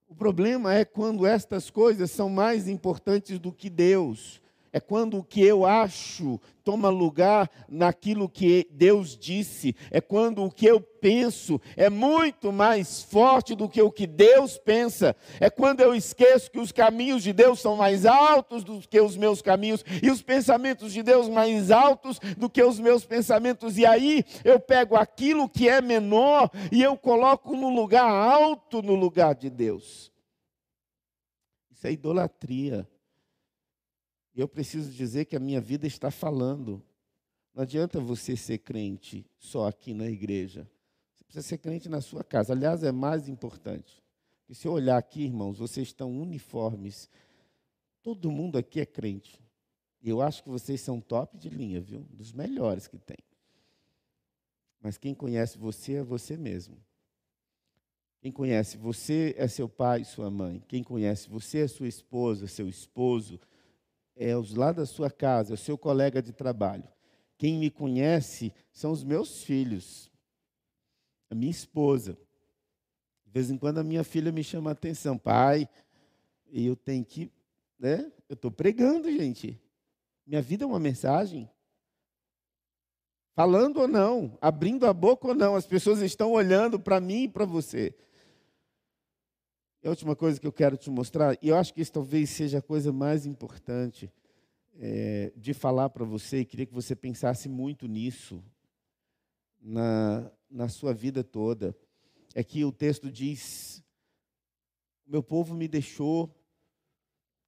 O 0.06 0.14
problema 0.14 0.74
é 0.74 0.84
quando 0.84 1.24
estas 1.24 1.70
coisas 1.70 2.10
são 2.10 2.28
mais 2.28 2.68
importantes 2.68 3.38
do 3.38 3.50
que 3.50 3.70
Deus 3.70 4.44
é 4.72 4.80
quando 4.80 5.18
o 5.18 5.24
que 5.24 5.40
eu 5.40 5.64
acho 5.64 6.40
toma 6.62 6.88
lugar 6.88 7.48
naquilo 7.68 8.28
que 8.28 8.66
Deus 8.72 9.16
disse, 9.16 9.76
é 9.88 10.00
quando 10.00 10.42
o 10.42 10.50
que 10.50 10.66
eu 10.66 10.80
penso 10.80 11.60
é 11.76 11.88
muito 11.88 12.52
mais 12.52 13.02
forte 13.02 13.54
do 13.54 13.68
que 13.68 13.80
o 13.80 13.92
que 13.92 14.04
Deus 14.04 14.58
pensa, 14.58 15.14
é 15.38 15.48
quando 15.48 15.80
eu 15.80 15.94
esqueço 15.94 16.50
que 16.50 16.58
os 16.58 16.72
caminhos 16.72 17.22
de 17.22 17.32
Deus 17.32 17.60
são 17.60 17.76
mais 17.76 18.04
altos 18.04 18.64
do 18.64 18.80
que 18.80 19.00
os 19.00 19.16
meus 19.16 19.40
caminhos 19.40 19.84
e 20.02 20.10
os 20.10 20.22
pensamentos 20.22 20.92
de 20.92 21.04
Deus 21.04 21.28
mais 21.28 21.70
altos 21.70 22.18
do 22.36 22.50
que 22.50 22.62
os 22.62 22.80
meus 22.80 23.04
pensamentos, 23.04 23.78
e 23.78 23.86
aí 23.86 24.24
eu 24.44 24.58
pego 24.58 24.96
aquilo 24.96 25.48
que 25.48 25.68
é 25.68 25.80
menor 25.80 26.50
e 26.72 26.82
eu 26.82 26.96
coloco 26.96 27.56
no 27.56 27.70
lugar 27.70 28.10
alto 28.10 28.82
no 28.82 28.96
lugar 28.96 29.36
de 29.36 29.48
Deus. 29.48 30.12
Isso 31.70 31.86
é 31.86 31.92
idolatria. 31.92 32.88
E 34.36 34.40
eu 34.40 34.46
preciso 34.46 34.92
dizer 34.92 35.24
que 35.24 35.34
a 35.34 35.40
minha 35.40 35.62
vida 35.62 35.86
está 35.86 36.10
falando. 36.10 36.84
Não 37.54 37.62
adianta 37.62 37.98
você 37.98 38.36
ser 38.36 38.58
crente 38.58 39.24
só 39.38 39.66
aqui 39.66 39.94
na 39.94 40.06
igreja. 40.06 40.70
Você 41.14 41.24
precisa 41.24 41.48
ser 41.48 41.56
crente 41.56 41.88
na 41.88 42.02
sua 42.02 42.22
casa. 42.22 42.52
Aliás, 42.52 42.82
é 42.82 42.92
mais 42.92 43.30
importante. 43.30 44.04
E 44.46 44.54
se 44.54 44.68
eu 44.68 44.72
olhar 44.72 44.98
aqui, 44.98 45.22
irmãos, 45.22 45.56
vocês 45.58 45.88
estão 45.88 46.10
uniformes. 46.10 47.08
Todo 48.02 48.30
mundo 48.30 48.58
aqui 48.58 48.78
é 48.78 48.84
crente. 48.84 49.42
E 50.02 50.10
eu 50.10 50.20
acho 50.20 50.42
que 50.42 50.50
vocês 50.50 50.82
são 50.82 51.00
top 51.00 51.38
de 51.38 51.48
linha, 51.48 51.80
viu? 51.80 52.06
Dos 52.10 52.30
melhores 52.30 52.86
que 52.86 52.98
tem. 52.98 53.16
Mas 54.82 54.98
quem 54.98 55.14
conhece 55.14 55.56
você 55.56 55.94
é 55.94 56.02
você 56.02 56.36
mesmo. 56.36 56.76
Quem 58.20 58.30
conhece 58.30 58.76
você 58.76 59.34
é 59.38 59.48
seu 59.48 59.66
pai 59.66 60.04
sua 60.04 60.30
mãe. 60.30 60.62
Quem 60.68 60.82
conhece 60.82 61.26
você 61.26 61.60
é 61.60 61.68
sua 61.68 61.88
esposa, 61.88 62.46
seu 62.46 62.68
esposo, 62.68 63.40
é 64.16 64.36
os 64.36 64.54
lá 64.54 64.72
da 64.72 64.86
sua 64.86 65.10
casa, 65.10 65.52
é 65.52 65.54
o 65.54 65.58
seu 65.58 65.76
colega 65.76 66.22
de 66.22 66.32
trabalho. 66.32 66.88
Quem 67.38 67.58
me 67.58 67.70
conhece 67.70 68.52
são 68.72 68.90
os 68.90 69.04
meus 69.04 69.42
filhos, 69.42 70.10
a 71.30 71.34
minha 71.34 71.50
esposa. 71.50 72.18
De 73.24 73.30
vez 73.30 73.50
em 73.50 73.58
quando 73.58 73.78
a 73.78 73.84
minha 73.84 74.02
filha 74.02 74.32
me 74.32 74.42
chama 74.42 74.70
a 74.70 74.72
atenção, 74.72 75.18
pai, 75.18 75.68
eu 76.50 76.74
tenho 76.74 77.04
que, 77.04 77.30
né? 77.78 78.10
Eu 78.28 78.34
estou 78.34 78.50
pregando, 78.50 79.10
gente. 79.12 79.60
Minha 80.26 80.40
vida 80.40 80.64
é 80.64 80.66
uma 80.66 80.80
mensagem. 80.80 81.48
Falando 83.34 83.80
ou 83.80 83.86
não, 83.86 84.38
abrindo 84.40 84.86
a 84.86 84.94
boca 84.94 85.28
ou 85.28 85.34
não, 85.34 85.54
as 85.54 85.66
pessoas 85.66 86.00
estão 86.00 86.32
olhando 86.32 86.80
para 86.80 86.98
mim 86.98 87.24
e 87.24 87.28
para 87.28 87.44
você. 87.44 87.94
E 89.86 89.88
a 89.88 89.90
última 89.90 90.16
coisa 90.16 90.40
que 90.40 90.46
eu 90.48 90.52
quero 90.52 90.76
te 90.76 90.90
mostrar, 90.90 91.38
e 91.40 91.46
eu 91.46 91.56
acho 91.56 91.72
que 91.72 91.80
isso 91.80 91.92
talvez 91.92 92.30
seja 92.30 92.58
a 92.58 92.60
coisa 92.60 92.92
mais 92.92 93.24
importante 93.24 94.12
é, 94.80 95.32
de 95.36 95.54
falar 95.54 95.90
para 95.90 96.04
você, 96.04 96.40
e 96.40 96.44
queria 96.44 96.66
que 96.66 96.74
você 96.74 96.96
pensasse 96.96 97.48
muito 97.48 97.86
nisso 97.86 98.42
na, 99.62 100.28
na 100.50 100.68
sua 100.68 100.92
vida 100.92 101.22
toda, 101.22 101.72
é 102.34 102.42
que 102.42 102.64
o 102.64 102.72
texto 102.72 103.12
diz: 103.12 103.80
Meu 105.06 105.22
povo 105.22 105.54
me 105.54 105.68
deixou, 105.68 106.34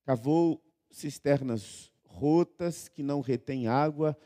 cavou 0.04 0.62
cisternas 0.92 1.90
rotas 2.04 2.86
que 2.86 3.02
não 3.02 3.20
retêm 3.20 3.66
água, 3.66 4.16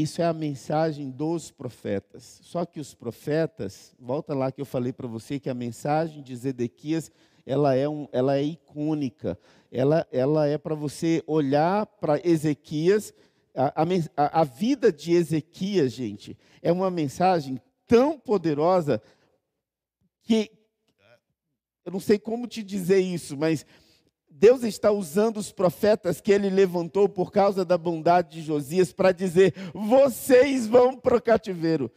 isso 0.00 0.22
é 0.22 0.24
a 0.24 0.32
mensagem 0.32 1.10
dos 1.10 1.50
profetas. 1.50 2.40
Só 2.42 2.64
que 2.64 2.80
os 2.80 2.94
profetas, 2.94 3.94
volta 4.00 4.34
lá 4.34 4.50
que 4.50 4.60
eu 4.60 4.64
falei 4.64 4.90
para 4.90 5.06
você 5.06 5.38
que 5.38 5.50
a 5.50 5.54
mensagem 5.54 6.22
de 6.22 6.34
Zedequias, 6.34 7.12
ela 7.44 7.74
é, 7.74 7.86
um, 7.86 8.08
ela 8.10 8.38
é 8.38 8.42
icônica. 8.42 9.38
Ela, 9.70 10.06
ela 10.10 10.46
é 10.46 10.56
para 10.56 10.74
você 10.74 11.22
olhar 11.26 11.84
para 11.84 12.26
Ezequias. 12.26 13.12
A, 13.54 13.82
a, 14.16 14.40
a 14.40 14.44
vida 14.44 14.90
de 14.90 15.12
Ezequias, 15.12 15.92
gente, 15.92 16.38
é 16.62 16.72
uma 16.72 16.90
mensagem 16.90 17.60
tão 17.86 18.18
poderosa 18.18 19.02
que 20.22 20.50
eu 21.84 21.92
não 21.92 22.00
sei 22.00 22.18
como 22.18 22.46
te 22.46 22.62
dizer 22.62 23.00
isso, 23.00 23.36
mas 23.36 23.66
Deus 24.42 24.64
está 24.64 24.90
usando 24.90 25.36
os 25.36 25.52
profetas 25.52 26.20
que 26.20 26.32
ele 26.32 26.50
levantou 26.50 27.08
por 27.08 27.30
causa 27.30 27.64
da 27.64 27.78
bondade 27.78 28.40
de 28.40 28.42
Josias 28.42 28.92
para 28.92 29.12
dizer: 29.12 29.54
vocês 29.72 30.66
vão 30.66 30.96
para 30.96 31.16
o 31.16 31.22
cativeiro. 31.22 31.88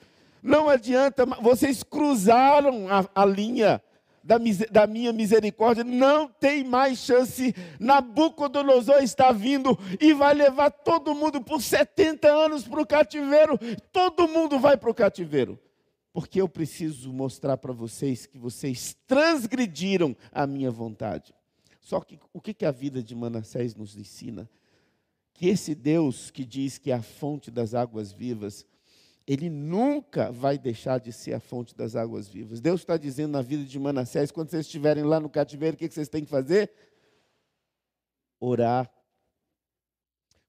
Não 0.44 0.70
adianta, 0.70 1.26
vocês 1.42 1.82
cruzaram 1.82 2.88
a, 2.88 3.04
a 3.16 3.26
linha. 3.26 3.82
da, 4.24 4.36
da, 4.70 4.86
minha 4.86 5.12
misericórdia, 5.12 5.84
não 5.84 6.28
tem 6.28 6.64
mais 6.64 7.00
chance. 7.00 7.56
Nabucodonosor 7.80 9.02
está 9.02 9.32
vindo 9.32 9.76
e 10.00 10.14
vai 10.14 10.36
levar 10.36 10.70
todo 10.70 11.16
mundo 11.16 11.42
por 11.42 11.64
70 11.64 12.28
anos 12.28 12.68
para 12.68 12.80
o 12.80 12.86
cativeiro. 12.86 13.58
Todo 13.92 14.28
mundo 14.28 14.60
vai 14.60 14.78
para 14.78 14.92
o 14.92 14.94
cativeiro. 14.94 15.60
Porque 16.14 16.40
eu 16.40 16.48
preciso 16.48 17.12
mostrar 17.12 17.58
para 17.58 17.74
vocês 17.74 18.28
que 18.28 18.38
vocês 18.38 18.96
transgrediram 19.08 20.16
a 20.32 20.46
minha 20.46 20.70
vontade. 20.70 21.34
Só 21.86 22.02
que 22.02 22.20
o 22.34 22.42
que 22.42 22.66
a 22.66 22.72
vida 22.72 23.04
de 23.04 23.14
Manassés 23.14 23.76
nos 23.76 23.96
ensina? 23.96 24.50
Que 25.36 25.50
esse 25.50 25.76
Deus 25.76 26.32
que 26.32 26.44
diz 26.44 26.80
que 26.80 26.90
é 26.90 26.96
a 26.96 27.02
fonte 27.04 27.52
das 27.52 27.76
águas 27.76 28.12
vivas, 28.12 28.66
ele 29.28 29.52
nunca 29.52 30.32
vai 30.32 30.58
deixar 30.58 31.00
de 31.00 31.14
ser 31.14 31.34
a 31.34 31.40
fonte 31.40 31.76
das 31.76 31.96
águas 31.96 32.28
vivas. 32.28 32.60
Deus 32.60 32.82
está 32.82 32.98
dizendo 32.98 33.34
na 33.34 33.44
vida 33.44 33.64
de 33.64 33.78
Manassés, 33.78 34.32
quando 34.32 34.50
vocês 34.50 34.66
estiverem 34.66 35.04
lá 35.04 35.20
no 35.20 35.30
cativeiro, 35.30 35.76
o 35.76 35.78
que 35.78 35.88
vocês 35.88 36.10
têm 36.10 36.26
que 36.26 36.30
fazer? 36.32 36.72
Orar. 38.40 38.92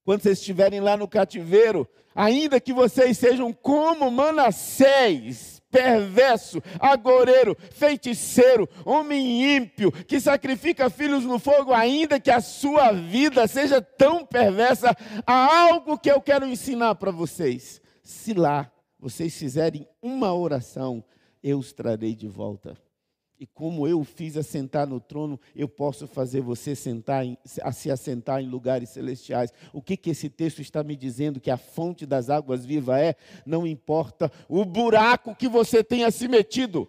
Quando 0.07 0.23
vocês 0.23 0.39
estiverem 0.39 0.81
lá 0.81 0.97
no 0.97 1.07
cativeiro, 1.07 1.87
ainda 2.15 2.59
que 2.59 2.73
vocês 2.73 3.19
sejam 3.19 3.53
como 3.53 4.11
Manassés, 4.11 5.56
perverso, 5.77 6.63
agoreiro, 6.81 7.55
feiticeiro, 7.71 8.67
homem 8.83 9.57
ímpio, 9.57 9.93
que 9.93 10.19
sacrifica 10.19 10.89
filhos 10.89 11.25
no 11.25 11.39
fogo, 11.39 11.75
ainda 11.75 12.19
que 12.19 12.31
a 12.31 12.41
sua 12.41 12.93
vida 12.93 13.47
seja 13.47 13.83
tão 13.83 14.25
perversa, 14.25 14.97
há 15.27 15.69
algo 15.69 15.99
que 15.99 16.11
eu 16.11 16.21
quero 16.21 16.47
ensinar 16.47 16.95
para 16.95 17.11
vocês. 17.11 17.83
Se 18.03 18.33
lá 18.33 18.73
vocês 18.99 19.37
fizerem 19.37 19.87
uma 20.01 20.35
oração, 20.35 21.05
eu 21.43 21.59
os 21.59 21.75
trarei 21.75 22.15
de 22.15 22.27
volta. 22.27 22.75
E 23.39 23.47
como 23.47 23.87
eu 23.87 24.03
fiz 24.03 24.35
assentar 24.35 24.87
no 24.87 24.99
trono, 24.99 25.39
eu 25.55 25.69
posso 25.69 26.07
fazer 26.07 26.41
você 26.41 26.75
sentar 26.75 27.25
em, 27.25 27.37
a 27.63 27.71
se 27.71 27.91
assentar 27.91 28.41
em 28.41 28.49
lugares 28.49 28.89
celestiais. 28.89 29.53
O 29.75 29.83
que, 29.83 29.95
que 29.95 30.11
esse 30.11 30.31
texto 30.31 30.63
está 30.63 30.83
me 30.83 30.97
dizendo? 30.97 31.39
Que 31.39 31.51
a 31.51 31.59
fonte 31.59 32.07
das 32.07 32.31
águas 32.31 32.65
vivas 32.65 32.99
é, 32.99 33.15
não 33.45 33.67
importa 33.67 34.33
o 34.49 34.65
buraco 34.65 35.35
que 35.35 35.49
você 35.49 35.85
tenha 35.85 36.11
se 36.11 36.27
metido. 36.29 36.89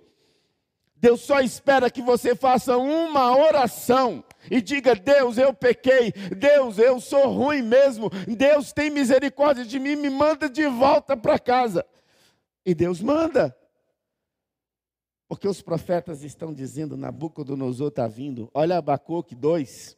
Deus 0.95 1.21
só 1.21 1.41
espera 1.41 1.91
que 1.91 2.01
você 2.01 2.33
faça 2.33 2.77
uma 2.77 3.35
oração 3.37 4.23
e 4.49 4.61
diga: 4.61 4.95
Deus, 4.95 5.37
eu 5.37 5.53
pequei, 5.53 6.13
Deus, 6.35 6.77
eu 6.77 7.01
sou 7.01 7.27
ruim 7.27 7.61
mesmo, 7.61 8.09
Deus 8.25 8.71
tem 8.71 8.89
misericórdia 8.89 9.65
de 9.65 9.79
mim, 9.79 9.97
me 9.97 10.09
manda 10.09 10.49
de 10.49 10.65
volta 10.67 11.17
para 11.17 11.37
casa. 11.37 11.85
E 12.65 12.73
Deus 12.73 13.01
manda. 13.01 13.56
Porque 15.27 15.47
os 15.47 15.61
profetas 15.61 16.23
estão 16.23 16.53
dizendo, 16.53 16.95
Nabucodonosor 16.95 17.89
está 17.89 18.07
vindo. 18.07 18.49
Olha 18.53 18.77
Abacuque 18.77 19.35
2. 19.35 19.97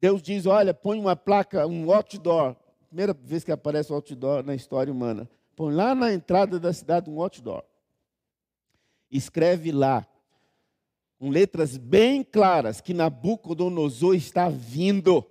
Deus 0.00 0.22
diz, 0.22 0.46
olha, 0.46 0.72
põe 0.72 0.98
uma 0.98 1.16
placa, 1.16 1.66
um 1.66 1.92
outdoor. 1.92 2.56
Primeira 2.86 3.12
vez 3.12 3.44
que 3.44 3.52
aparece 3.52 3.92
o 3.92 3.94
outdoor 3.94 4.42
na 4.44 4.54
história 4.54 4.92
humana. 4.92 5.28
Põe 5.56 5.74
lá 5.74 5.94
na 5.94 6.12
entrada 6.12 6.58
da 6.58 6.72
cidade 6.72 7.10
um 7.10 7.20
outdoor. 7.20 7.64
Escreve 9.10 9.72
lá, 9.72 10.06
com 11.18 11.28
letras 11.28 11.76
bem 11.76 12.22
claras, 12.22 12.80
que 12.80 12.94
Nabucodonosor 12.94 14.14
está 14.14 14.48
vindo. 14.48 15.26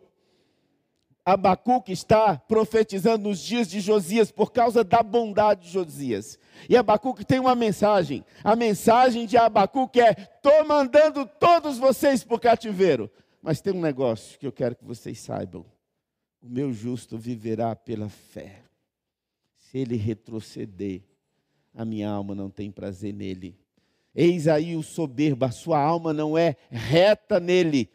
Abacuque 1.29 1.91
está 1.91 2.37
profetizando 2.37 3.29
nos 3.29 3.39
dias 3.39 3.67
de 3.67 3.79
Josias 3.79 4.31
por 4.31 4.51
causa 4.51 4.83
da 4.83 5.03
bondade 5.03 5.67
de 5.67 5.69
Josias. 5.69 6.39
E 6.67 6.75
Abacuque 6.75 7.23
tem 7.23 7.39
uma 7.39 7.53
mensagem. 7.53 8.25
A 8.43 8.55
mensagem 8.55 9.27
de 9.27 9.37
Abacuque 9.37 10.01
é: 10.01 10.11
estou 10.11 10.65
mandando 10.65 11.25
todos 11.25 11.77
vocês 11.77 12.23
para 12.23 12.35
o 12.35 12.39
cativeiro. 12.39 13.11
Mas 13.41 13.61
tem 13.61 13.71
um 13.73 13.79
negócio 13.79 14.39
que 14.39 14.47
eu 14.47 14.51
quero 14.51 14.75
que 14.75 14.83
vocês 14.83 15.19
saibam: 15.19 15.63
o 16.41 16.49
meu 16.49 16.73
justo 16.73 17.15
viverá 17.15 17.75
pela 17.75 18.09
fé. 18.09 18.63
Se 19.55 19.77
ele 19.77 19.97
retroceder, 19.97 21.03
a 21.75 21.85
minha 21.85 22.09
alma 22.09 22.33
não 22.33 22.49
tem 22.49 22.71
prazer 22.71 23.13
nele. 23.13 23.55
Eis 24.15 24.47
aí 24.47 24.75
o 24.75 24.81
soberbo, 24.81 25.45
a 25.45 25.51
sua 25.51 25.79
alma 25.79 26.11
não 26.11 26.35
é 26.35 26.55
reta 26.71 27.39
nele, 27.39 27.87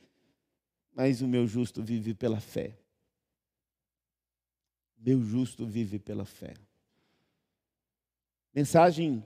mas 0.95 1.21
o 1.21 1.27
meu 1.27 1.49
justo 1.49 1.83
vive 1.83 2.15
pela 2.15 2.39
fé. 2.39 2.79
Meu 5.05 5.23
justo 5.23 5.67
vive 5.67 5.99
pela 5.99 6.25
fé. 6.25 6.55
Mensagem 8.55 9.23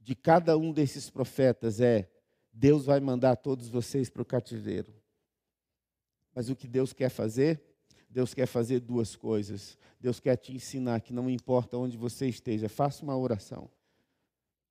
de 0.00 0.16
cada 0.16 0.58
um 0.58 0.72
desses 0.72 1.08
profetas 1.08 1.80
é: 1.80 2.10
Deus 2.52 2.86
vai 2.86 2.98
mandar 2.98 3.36
todos 3.36 3.68
vocês 3.68 4.10
para 4.10 4.22
o 4.22 4.24
cativeiro. 4.24 4.92
Mas 6.34 6.50
o 6.50 6.56
que 6.56 6.66
Deus 6.66 6.92
quer 6.92 7.08
fazer? 7.08 7.62
Deus 8.10 8.34
quer 8.34 8.46
fazer 8.46 8.80
duas 8.80 9.14
coisas. 9.14 9.78
Deus 10.00 10.18
quer 10.18 10.36
te 10.36 10.52
ensinar 10.52 11.00
que 11.00 11.12
não 11.12 11.30
importa 11.30 11.76
onde 11.76 11.96
você 11.96 12.26
esteja, 12.26 12.68
faça 12.68 13.04
uma 13.04 13.16
oração. 13.16 13.70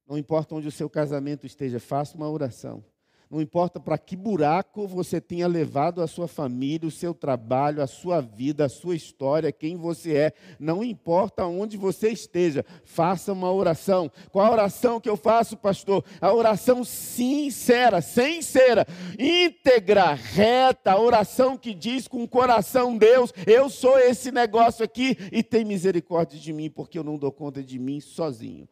Não 0.06 0.18
importa 0.18 0.54
onde 0.54 0.68
o 0.68 0.72
seu 0.72 0.90
casamento 0.90 1.46
esteja, 1.46 1.80
faça 1.80 2.18
uma 2.18 2.30
oração. 2.30 2.84
Não 3.30 3.42
importa 3.42 3.80
para 3.80 3.98
que 3.98 4.16
buraco 4.16 4.88
você 4.88 5.20
tenha 5.20 5.48
levado 5.48 6.02
a 6.02 6.08
sua 6.08 6.28
família, 6.28 6.88
o 6.88 6.92
seu 6.92 7.14
trabalho, 7.14 7.82
a 7.82 7.88
sua 7.88 8.22
vida, 8.22 8.66
a 8.66 8.70
sua 8.70 8.96
história, 8.96 9.52
quem 9.52 9.76
você 9.76 10.16
é. 10.16 10.34
Não 10.60 10.84
importa 10.84 11.46
onde 11.46 11.76
você 11.76 12.10
esteja, 12.10 12.64
faça 12.84 13.34
uma 13.34 13.52
oração. 13.52 14.12
Qual 14.32 14.46
a 14.46 14.52
oração 14.52 15.00
que 15.00 15.10
eu 15.10 15.18
faço, 15.18 15.58
pastor? 15.58 16.06
A 16.22 16.32
oração 16.32 16.84
sincera, 16.84 18.00
sincera, 18.00 18.86
íntegra, 19.18 20.14
reta. 20.14 20.92
A 20.92 21.00
oração 21.00 21.58
que 21.58 21.74
diz 21.74 22.08
com 22.08 22.24
o 22.24 22.28
coração: 22.28 22.96
Deus, 22.96 23.34
eu 23.48 23.70
sou 23.70 23.98
esse 23.98 24.32
negócio 24.32 24.86
aqui 24.86 25.18
e 25.32 25.42
tem 25.42 25.66
misericórdia 25.66 26.40
de 26.40 26.54
mim, 26.54 26.70
porque 26.70 27.00
eu 27.00 27.04
não 27.04 27.18
dou 27.18 27.32
conta 27.32 27.64
de 27.64 27.80
mim 27.80 28.00
sozinho. 28.00 28.68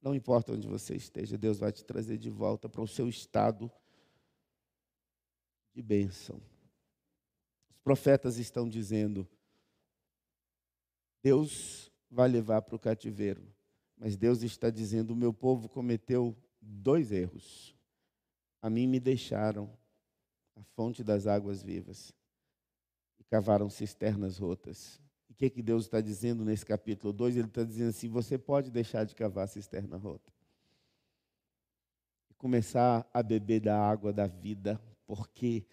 Não 0.00 0.14
importa 0.14 0.52
onde 0.52 0.66
você 0.66 0.94
esteja, 0.94 1.36
Deus 1.36 1.58
vai 1.58 1.72
te 1.72 1.84
trazer 1.84 2.18
de 2.18 2.30
volta 2.30 2.68
para 2.68 2.80
o 2.80 2.86
seu 2.86 3.08
estado 3.08 3.70
de 5.74 5.82
bênção. 5.82 6.40
Os 7.70 7.78
profetas 7.78 8.38
estão 8.38 8.68
dizendo: 8.68 9.28
Deus 11.22 11.90
vai 12.10 12.28
levar 12.28 12.62
para 12.62 12.76
o 12.76 12.78
cativeiro, 12.78 13.42
mas 13.96 14.16
Deus 14.16 14.42
está 14.42 14.70
dizendo: 14.70 15.12
o 15.12 15.16
meu 15.16 15.32
povo 15.32 15.68
cometeu 15.68 16.36
dois 16.60 17.10
erros. 17.10 17.74
A 18.62 18.70
mim 18.70 18.86
me 18.86 18.98
deixaram 18.98 19.76
a 20.56 20.62
fonte 20.62 21.04
das 21.04 21.26
águas 21.26 21.62
vivas 21.62 22.12
e 23.18 23.24
cavaram 23.24 23.68
cisternas 23.68 24.38
rotas 24.38 25.00
que, 25.36 25.50
que 25.50 25.62
Deus 25.62 25.84
está 25.84 26.00
dizendo 26.00 26.44
nesse 26.44 26.64
capítulo 26.64 27.12
2? 27.12 27.36
Ele 27.36 27.46
está 27.46 27.62
dizendo 27.62 27.90
assim: 27.90 28.08
você 28.08 28.38
pode 28.38 28.70
deixar 28.70 29.04
de 29.04 29.14
cavar 29.14 29.44
a 29.44 29.48
cisterna 29.48 29.96
rota 29.96 30.32
e 32.30 32.34
começar 32.34 33.08
a 33.12 33.22
beber 33.22 33.60
da 33.60 33.78
água 33.78 34.12
da 34.12 34.26
vida, 34.26 34.80
porque 35.06 35.64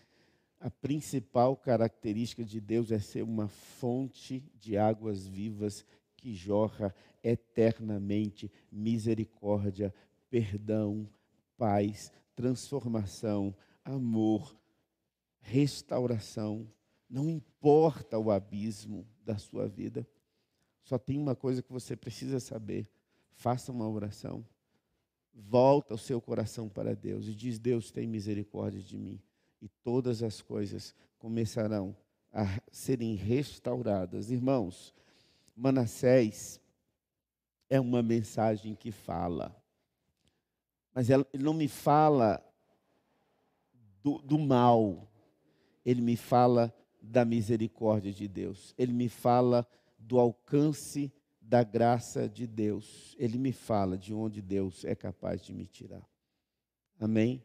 a 0.60 0.70
principal 0.70 1.56
característica 1.56 2.44
de 2.44 2.60
Deus 2.60 2.92
é 2.92 3.00
ser 3.00 3.24
uma 3.24 3.48
fonte 3.48 4.44
de 4.60 4.78
águas 4.78 5.26
vivas 5.26 5.86
que 6.18 6.34
jorra 6.34 6.94
eternamente 7.24 8.52
misericórdia, 8.72 9.94
perdão, 10.30 11.08
paz, 11.58 12.12
transformação, 12.36 13.56
amor, 13.84 14.58
restauração. 15.40 16.68
Não 17.10 17.30
importa 17.30 18.18
o 18.18 18.32
abismo, 18.32 19.06
da 19.24 19.38
sua 19.38 19.68
vida. 19.68 20.08
Só 20.84 20.98
tem 20.98 21.18
uma 21.18 21.36
coisa 21.36 21.62
que 21.62 21.72
você 21.72 21.96
precisa 21.96 22.40
saber: 22.40 22.88
faça 23.32 23.72
uma 23.72 23.88
oração. 23.88 24.46
Volta 25.34 25.96
o 25.96 25.98
seu 25.98 26.22
coração 26.22 26.70
para 26.70 26.96
Deus 26.96 27.28
e 27.28 27.34
diz: 27.34 27.58
Deus 27.58 27.92
tem 27.92 28.08
misericórdia 28.08 28.82
de 28.82 28.98
mim. 28.98 29.22
E 29.62 29.68
todas 29.68 30.22
as 30.22 30.42
coisas 30.42 30.94
começarão 31.18 31.96
a 32.32 32.46
serem 32.72 33.16
restauradas. 33.16 34.30
Irmãos, 34.30 34.94
Manassés 35.56 36.60
é 37.70 37.80
uma 37.80 38.04
mensagem 38.04 38.76
que 38.76 38.92
fala, 38.92 39.56
mas 40.94 41.10
ele 41.10 41.26
não 41.40 41.54
me 41.54 41.68
fala 41.68 42.44
do, 44.04 44.20
do 44.20 44.38
mal, 44.38 45.08
ele 45.86 46.02
me 46.02 46.16
fala 46.16 46.74
da 47.04 47.26
misericórdia 47.26 48.14
de 48.14 48.28
Deus. 48.28 48.74
Ele 48.78 48.94
me 48.94 49.10
fala 49.10 49.68
do 50.00 50.18
alcance 50.18 51.12
da 51.42 51.62
graça 51.64 52.30
de 52.30 52.48
Deus. 52.48 53.16
Ele 53.20 53.38
me 53.38 53.52
fala 53.52 53.98
de 53.98 54.14
onde 54.14 54.42
Deus 54.42 54.86
é 54.86 54.96
capaz 54.96 55.44
de 55.44 55.54
me 55.54 55.68
tirar. 55.68 56.08
Amém? 57.00 57.44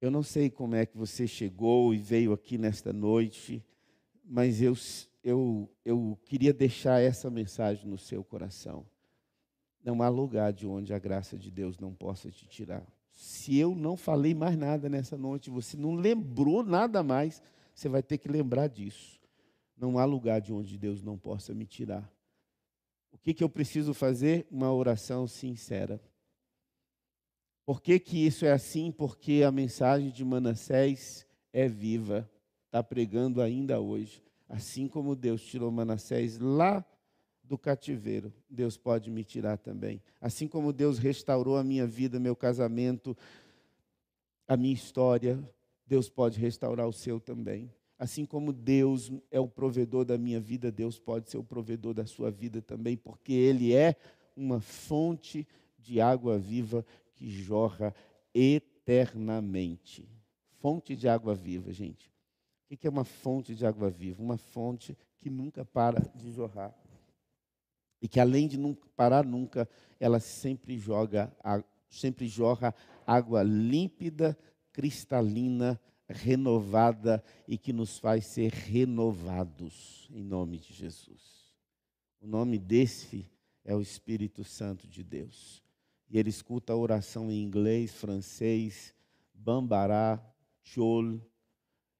Eu 0.00 0.10
não 0.10 0.24
sei 0.24 0.50
como 0.50 0.74
é 0.74 0.84
que 0.84 0.98
você 0.98 1.28
chegou 1.28 1.94
e 1.94 1.98
veio 1.98 2.32
aqui 2.32 2.58
nesta 2.58 2.92
noite, 2.92 3.64
mas 4.24 4.60
eu, 4.60 4.74
eu, 5.22 5.70
eu 5.84 6.18
queria 6.24 6.52
deixar 6.52 7.00
essa 7.00 7.30
mensagem 7.30 7.88
no 7.88 7.96
seu 7.96 8.24
coração. 8.24 8.84
Não 9.84 10.02
há 10.02 10.08
lugar 10.08 10.52
de 10.52 10.66
onde 10.66 10.92
a 10.92 10.98
graça 10.98 11.38
de 11.38 11.52
Deus 11.52 11.78
não 11.78 11.94
possa 11.94 12.30
te 12.32 12.48
tirar. 12.48 12.84
Se 13.12 13.56
eu 13.56 13.74
não 13.74 13.96
falei 13.96 14.34
mais 14.34 14.56
nada 14.56 14.88
nessa 14.88 15.16
noite, 15.16 15.50
você 15.50 15.76
não 15.76 15.94
lembrou 15.94 16.62
nada 16.62 17.02
mais, 17.02 17.42
você 17.74 17.88
vai 17.88 18.02
ter 18.02 18.18
que 18.18 18.28
lembrar 18.28 18.68
disso. 18.68 19.20
Não 19.76 19.98
há 19.98 20.04
lugar 20.04 20.40
de 20.40 20.52
onde 20.52 20.78
Deus 20.78 21.02
não 21.02 21.18
possa 21.18 21.52
me 21.52 21.66
tirar. 21.66 22.10
O 23.12 23.18
que, 23.18 23.34
que 23.34 23.44
eu 23.44 23.48
preciso 23.48 23.92
fazer? 23.92 24.46
Uma 24.50 24.72
oração 24.72 25.26
sincera. 25.26 26.00
Por 27.64 27.80
que, 27.80 27.98
que 27.98 28.26
isso 28.26 28.44
é 28.44 28.52
assim? 28.52 28.90
Porque 28.90 29.42
a 29.46 29.52
mensagem 29.52 30.10
de 30.10 30.24
Manassés 30.24 31.26
é 31.52 31.68
viva, 31.68 32.28
está 32.66 32.82
pregando 32.82 33.40
ainda 33.40 33.78
hoje. 33.80 34.22
Assim 34.48 34.88
como 34.88 35.14
Deus 35.14 35.42
tirou 35.42 35.70
Manassés 35.70 36.38
lá 36.38 36.84
do 37.52 37.58
cativeiro, 37.58 38.32
Deus 38.48 38.78
pode 38.78 39.10
me 39.10 39.22
tirar 39.22 39.58
também. 39.58 40.00
Assim 40.18 40.48
como 40.48 40.72
Deus 40.72 40.96
restaurou 40.96 41.58
a 41.58 41.62
minha 41.62 41.86
vida, 41.86 42.18
meu 42.18 42.34
casamento, 42.34 43.14
a 44.48 44.56
minha 44.56 44.72
história, 44.72 45.38
Deus 45.86 46.08
pode 46.08 46.40
restaurar 46.40 46.88
o 46.88 46.94
seu 46.94 47.20
também. 47.20 47.70
Assim 47.98 48.24
como 48.24 48.54
Deus 48.54 49.12
é 49.30 49.38
o 49.38 49.46
provedor 49.46 50.06
da 50.06 50.16
minha 50.16 50.40
vida, 50.40 50.72
Deus 50.72 50.98
pode 50.98 51.28
ser 51.28 51.36
o 51.36 51.44
provedor 51.44 51.92
da 51.92 52.06
sua 52.06 52.30
vida 52.30 52.62
também, 52.62 52.96
porque 52.96 53.34
Ele 53.34 53.74
é 53.74 53.96
uma 54.34 54.58
fonte 54.58 55.46
de 55.78 56.00
água 56.00 56.38
viva 56.38 56.82
que 57.14 57.28
jorra 57.28 57.94
eternamente. 58.34 60.08
Fonte 60.58 60.96
de 60.96 61.06
água 61.06 61.34
viva, 61.34 61.70
gente. 61.70 62.10
O 62.70 62.76
que 62.78 62.86
é 62.86 62.90
uma 62.90 63.04
fonte 63.04 63.54
de 63.54 63.66
água 63.66 63.90
viva? 63.90 64.22
Uma 64.22 64.38
fonte 64.38 64.96
que 65.18 65.28
nunca 65.28 65.66
para 65.66 66.00
de 66.14 66.32
jorrar. 66.32 66.81
E 68.02 68.08
que 68.08 68.20
além 68.20 68.48
de 68.48 68.58
não 68.58 68.74
parar 68.96 69.24
nunca, 69.24 69.66
ela 69.98 70.18
sempre 70.18 70.76
joga, 70.76 71.32
sempre 71.88 72.26
jorra 72.26 72.74
água 73.06 73.42
límpida, 73.42 74.36
cristalina, 74.72 75.80
renovada 76.08 77.22
e 77.46 77.56
que 77.56 77.72
nos 77.72 77.98
faz 77.98 78.26
ser 78.26 78.52
renovados 78.52 80.08
em 80.10 80.22
nome 80.22 80.58
de 80.58 80.72
Jesus. 80.72 81.52
O 82.20 82.26
nome 82.26 82.58
desse 82.58 83.26
é 83.64 83.74
o 83.74 83.80
Espírito 83.80 84.44
Santo 84.44 84.86
de 84.86 85.02
Deus. 85.02 85.62
E 86.10 86.18
ele 86.18 86.28
escuta 86.28 86.72
a 86.72 86.76
oração 86.76 87.30
em 87.30 87.42
inglês, 87.42 87.92
francês, 87.92 88.94
bambará, 89.32 90.22
chol, 90.62 91.20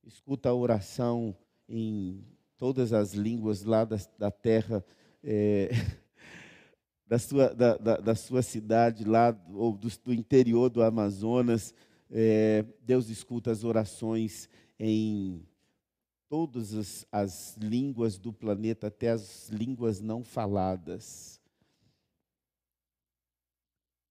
escuta 0.05 0.51
a 0.51 0.55
oração 0.55 1.37
em 1.69 2.25
todas 2.59 2.93
as 2.93 3.15
línguas 3.15 3.65
lá 3.65 3.85
da, 3.85 3.97
da 4.19 4.31
terra, 4.31 4.85
é, 5.23 5.71
da, 7.07 7.19
sua, 7.19 7.55
da, 7.55 7.77
da, 7.77 7.97
da, 7.99 8.15
sua 8.15 8.43
cidade, 8.43 9.05
lá 9.05 9.37
ou 9.53 9.77
do, 9.77 9.89
do 10.05 10.13
interior 10.13 10.69
do 10.69 10.83
Amazonas. 10.83 11.75
É, 12.11 12.65
Deus 12.83 13.09
escuta 13.09 13.51
as 13.51 13.65
orações 13.65 14.49
em 14.79 15.47
todas 16.29 16.75
as, 16.75 17.07
as 17.13 17.57
línguas 17.57 18.19
do 18.19 18.33
planeta, 18.33 18.87
até 18.87 19.11
as 19.11 19.49
línguas 19.49 20.01
não 20.01 20.25
faladas. 20.25 21.41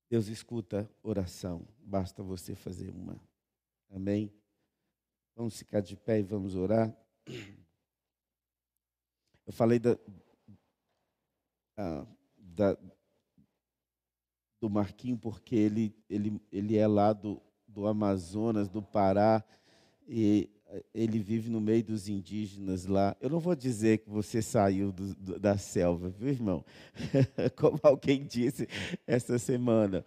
Deus 0.10 0.28
escuta 0.28 0.90
oração, 1.02 1.66
basta 1.80 2.22
você 2.22 2.54
fazer 2.54 2.90
uma. 2.92 3.20
Amém? 3.90 4.32
Vamos 5.36 5.58
ficar 5.58 5.80
de 5.82 5.96
pé 5.96 6.20
e 6.20 6.24
vamos 6.24 6.56
orar. 6.56 6.96
Eu 9.46 9.54
falei 9.54 9.80
da, 9.80 9.98
ah, 11.82 12.06
da, 12.38 12.78
do 14.60 14.70
Marquinho 14.70 15.18
porque 15.18 15.56
ele, 15.56 15.96
ele, 16.08 16.40
ele 16.52 16.78
é 16.78 16.86
lá 16.86 17.12
do, 17.12 17.42
do 17.68 17.88
Amazonas, 17.88 18.70
do 18.70 18.84
Pará, 18.84 19.44
e 20.08 20.48
eh, 20.68 20.84
ele 20.94 21.18
vive 21.18 21.50
no 21.50 21.60
meio 21.60 21.84
dos 21.84 22.08
indígenas 22.08 22.86
lá. 22.86 23.18
Eu 23.20 23.32
não 23.32 23.40
vou 23.40 23.56
dizer 23.56 23.98
que 23.98 24.10
você 24.12 24.44
saiu 24.44 24.92
do, 24.92 25.16
do, 25.16 25.40
da 25.40 25.58
selva, 25.58 26.10
viu, 26.10 26.30
irmão? 26.30 26.64
Como 27.58 27.80
alguém 27.82 28.24
disse 28.24 28.68
essa 29.08 29.40
semana. 29.40 30.06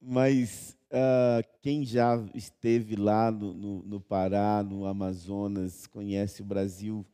Mas 0.00 0.74
uh, 0.90 1.46
quem 1.60 1.84
já 1.84 2.16
esteve 2.34 2.96
lá 2.96 3.30
no, 3.30 3.52
no, 3.52 3.82
no 3.82 4.00
Pará, 4.00 4.62
no 4.62 4.86
Amazonas, 4.86 5.86
conhece 5.86 6.40
o 6.40 6.46
Brasil, 6.46 7.04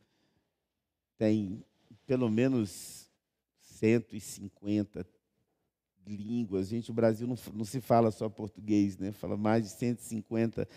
tem 1.17 1.61
pelo 2.07 2.29
menos 2.29 3.08
150, 3.79 5.05
línguas. 6.05 6.67
Gente, 6.67 6.91
o 6.91 6.93
Brasil 6.93 7.27
não, 7.27 7.37
não, 7.53 7.63
se 7.63 7.79
fala 7.79 8.11
só 8.11 8.27
português, 8.27 8.97
né? 8.97 9.11
Fala 9.11 9.37
mais 9.37 9.63
de 9.63 9.69
150 9.69 10.67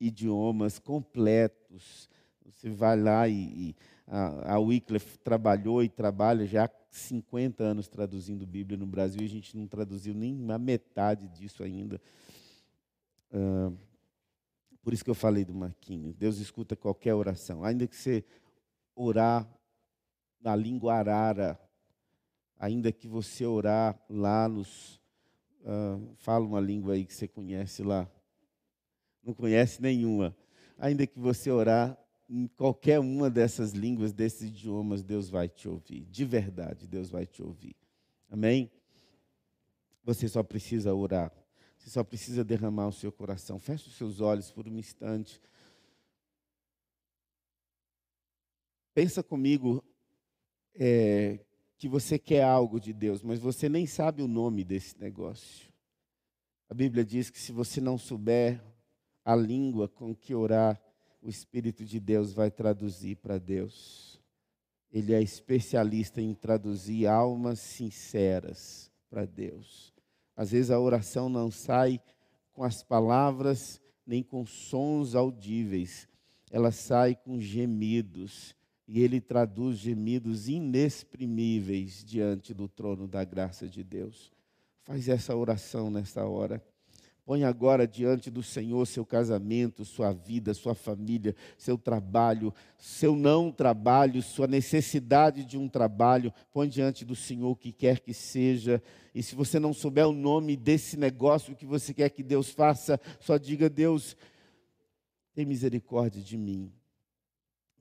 idiomas 0.00 0.78
completos. 0.78 2.08
Você 2.44 2.70
vai 2.70 2.98
lá 2.98 3.28
e, 3.28 3.34
e 3.34 3.76
a, 4.06 4.54
a 4.54 4.58
Wycliffe 4.58 5.18
trabalhou 5.18 5.82
e 5.82 5.88
trabalha 5.88 6.46
já 6.46 6.64
há 6.64 6.70
50 6.90 7.62
anos 7.62 7.88
traduzindo 7.88 8.46
Bíblia 8.46 8.78
no 8.78 8.86
Brasil 8.86 9.20
e 9.20 9.26
a 9.26 9.28
gente 9.28 9.56
não 9.56 9.66
traduziu 9.66 10.14
nem 10.14 10.50
a 10.50 10.58
metade 10.58 11.28
disso 11.28 11.62
ainda. 11.62 12.00
Uh, 13.32 13.76
por 14.82 14.94
isso 14.94 15.04
que 15.04 15.10
eu 15.10 15.14
falei 15.14 15.44
do 15.44 15.52
Marquinho. 15.52 16.14
Deus 16.14 16.38
escuta 16.38 16.76
qualquer 16.76 17.12
oração. 17.12 17.64
Ainda 17.64 17.86
que 17.86 17.96
você 17.96 18.24
orar 18.94 19.46
na 20.40 20.54
língua 20.54 20.94
arara, 20.94 21.58
ainda 22.58 22.92
que 22.92 23.06
você 23.06 23.44
orar 23.44 23.98
lá 24.08 24.48
nos. 24.48 25.00
Uh, 25.62 26.14
fala 26.18 26.44
uma 26.44 26.60
língua 26.60 26.94
aí 26.94 27.04
que 27.04 27.14
você 27.14 27.26
conhece 27.26 27.82
lá. 27.82 28.08
Não 29.22 29.34
conhece 29.34 29.82
nenhuma. 29.82 30.36
Ainda 30.78 31.06
que 31.06 31.18
você 31.18 31.50
orar 31.50 31.98
em 32.28 32.46
qualquer 32.46 33.00
uma 33.00 33.28
dessas 33.30 33.72
línguas, 33.72 34.12
desses 34.12 34.48
idiomas, 34.48 35.02
Deus 35.02 35.28
vai 35.28 35.48
te 35.48 35.68
ouvir. 35.68 36.04
De 36.06 36.24
verdade, 36.24 36.86
Deus 36.86 37.10
vai 37.10 37.26
te 37.26 37.42
ouvir. 37.42 37.76
Amém? 38.30 38.70
Você 40.04 40.28
só 40.28 40.42
precisa 40.42 40.94
orar. 40.94 41.32
Você 41.76 41.90
só 41.90 42.02
precisa 42.04 42.44
derramar 42.44 42.88
o 42.88 42.92
seu 42.92 43.12
coração. 43.12 43.58
Feche 43.58 43.88
os 43.88 43.96
seus 43.96 44.20
olhos 44.20 44.50
por 44.50 44.66
um 44.68 44.76
instante. 44.76 45.40
Pensa 48.94 49.22
comigo 49.22 49.84
é, 50.74 51.40
que 51.78 51.88
você 51.88 52.18
quer 52.18 52.42
algo 52.42 52.80
de 52.80 52.92
Deus, 52.92 53.22
mas 53.22 53.38
você 53.38 53.68
nem 53.68 53.86
sabe 53.86 54.22
o 54.22 54.28
nome 54.28 54.64
desse 54.64 54.98
negócio. 54.98 55.70
A 56.68 56.74
Bíblia 56.74 57.04
diz 57.04 57.30
que 57.30 57.38
se 57.38 57.52
você 57.52 57.80
não 57.80 57.98
souber 57.98 58.60
a 59.24 59.36
língua 59.36 59.88
com 59.88 60.14
que 60.14 60.34
orar, 60.34 60.80
o 61.22 61.28
Espírito 61.28 61.84
de 61.84 62.00
Deus 62.00 62.32
vai 62.32 62.50
traduzir 62.50 63.16
para 63.16 63.38
Deus. 63.38 64.20
Ele 64.90 65.12
é 65.12 65.20
especialista 65.20 66.20
em 66.20 66.34
traduzir 66.34 67.06
almas 67.06 67.58
sinceras 67.60 68.90
para 69.10 69.26
Deus. 69.26 69.92
Às 70.34 70.52
vezes 70.52 70.70
a 70.70 70.80
oração 70.80 71.28
não 71.28 71.50
sai 71.50 72.00
com 72.52 72.64
as 72.64 72.82
palavras 72.82 73.80
nem 74.06 74.22
com 74.22 74.46
sons 74.46 75.14
audíveis, 75.14 76.08
ela 76.50 76.70
sai 76.70 77.14
com 77.14 77.40
gemidos 77.40 78.55
e 78.88 79.00
ele 79.00 79.20
traduz 79.20 79.78
gemidos 79.78 80.48
inexprimíveis 80.48 82.04
diante 82.04 82.54
do 82.54 82.68
trono 82.68 83.08
da 83.08 83.24
graça 83.24 83.66
de 83.66 83.82
Deus. 83.82 84.32
Faz 84.84 85.08
essa 85.08 85.34
oração 85.34 85.90
nesta 85.90 86.24
hora. 86.24 86.62
Põe 87.24 87.42
agora 87.42 87.88
diante 87.88 88.30
do 88.30 88.40
Senhor 88.40 88.86
seu 88.86 89.04
casamento, 89.04 89.84
sua 89.84 90.12
vida, 90.12 90.54
sua 90.54 90.76
família, 90.76 91.34
seu 91.58 91.76
trabalho, 91.76 92.54
seu 92.78 93.16
não 93.16 93.50
trabalho, 93.50 94.22
sua 94.22 94.46
necessidade 94.46 95.44
de 95.44 95.58
um 95.58 95.68
trabalho. 95.68 96.32
Põe 96.52 96.68
diante 96.68 97.04
do 97.04 97.16
Senhor 97.16 97.50
o 97.50 97.56
que 97.56 97.72
quer 97.72 97.98
que 97.98 98.14
seja. 98.14 98.80
E 99.12 99.24
se 99.24 99.34
você 99.34 99.58
não 99.58 99.72
souber 99.72 100.06
o 100.06 100.12
nome 100.12 100.56
desse 100.56 100.96
negócio 100.96 101.56
que 101.56 101.66
você 101.66 101.92
quer 101.92 102.10
que 102.10 102.22
Deus 102.22 102.50
faça, 102.50 103.00
só 103.18 103.36
diga: 103.36 103.68
Deus, 103.68 104.16
tem 105.34 105.44
misericórdia 105.44 106.22
de 106.22 106.38
mim. 106.38 106.72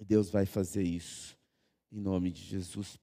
Deus 0.03 0.29
vai 0.29 0.45
fazer 0.45 0.83
isso. 0.83 1.37
Em 1.91 1.99
nome 1.99 2.31
de 2.31 2.41
Jesus. 2.41 2.93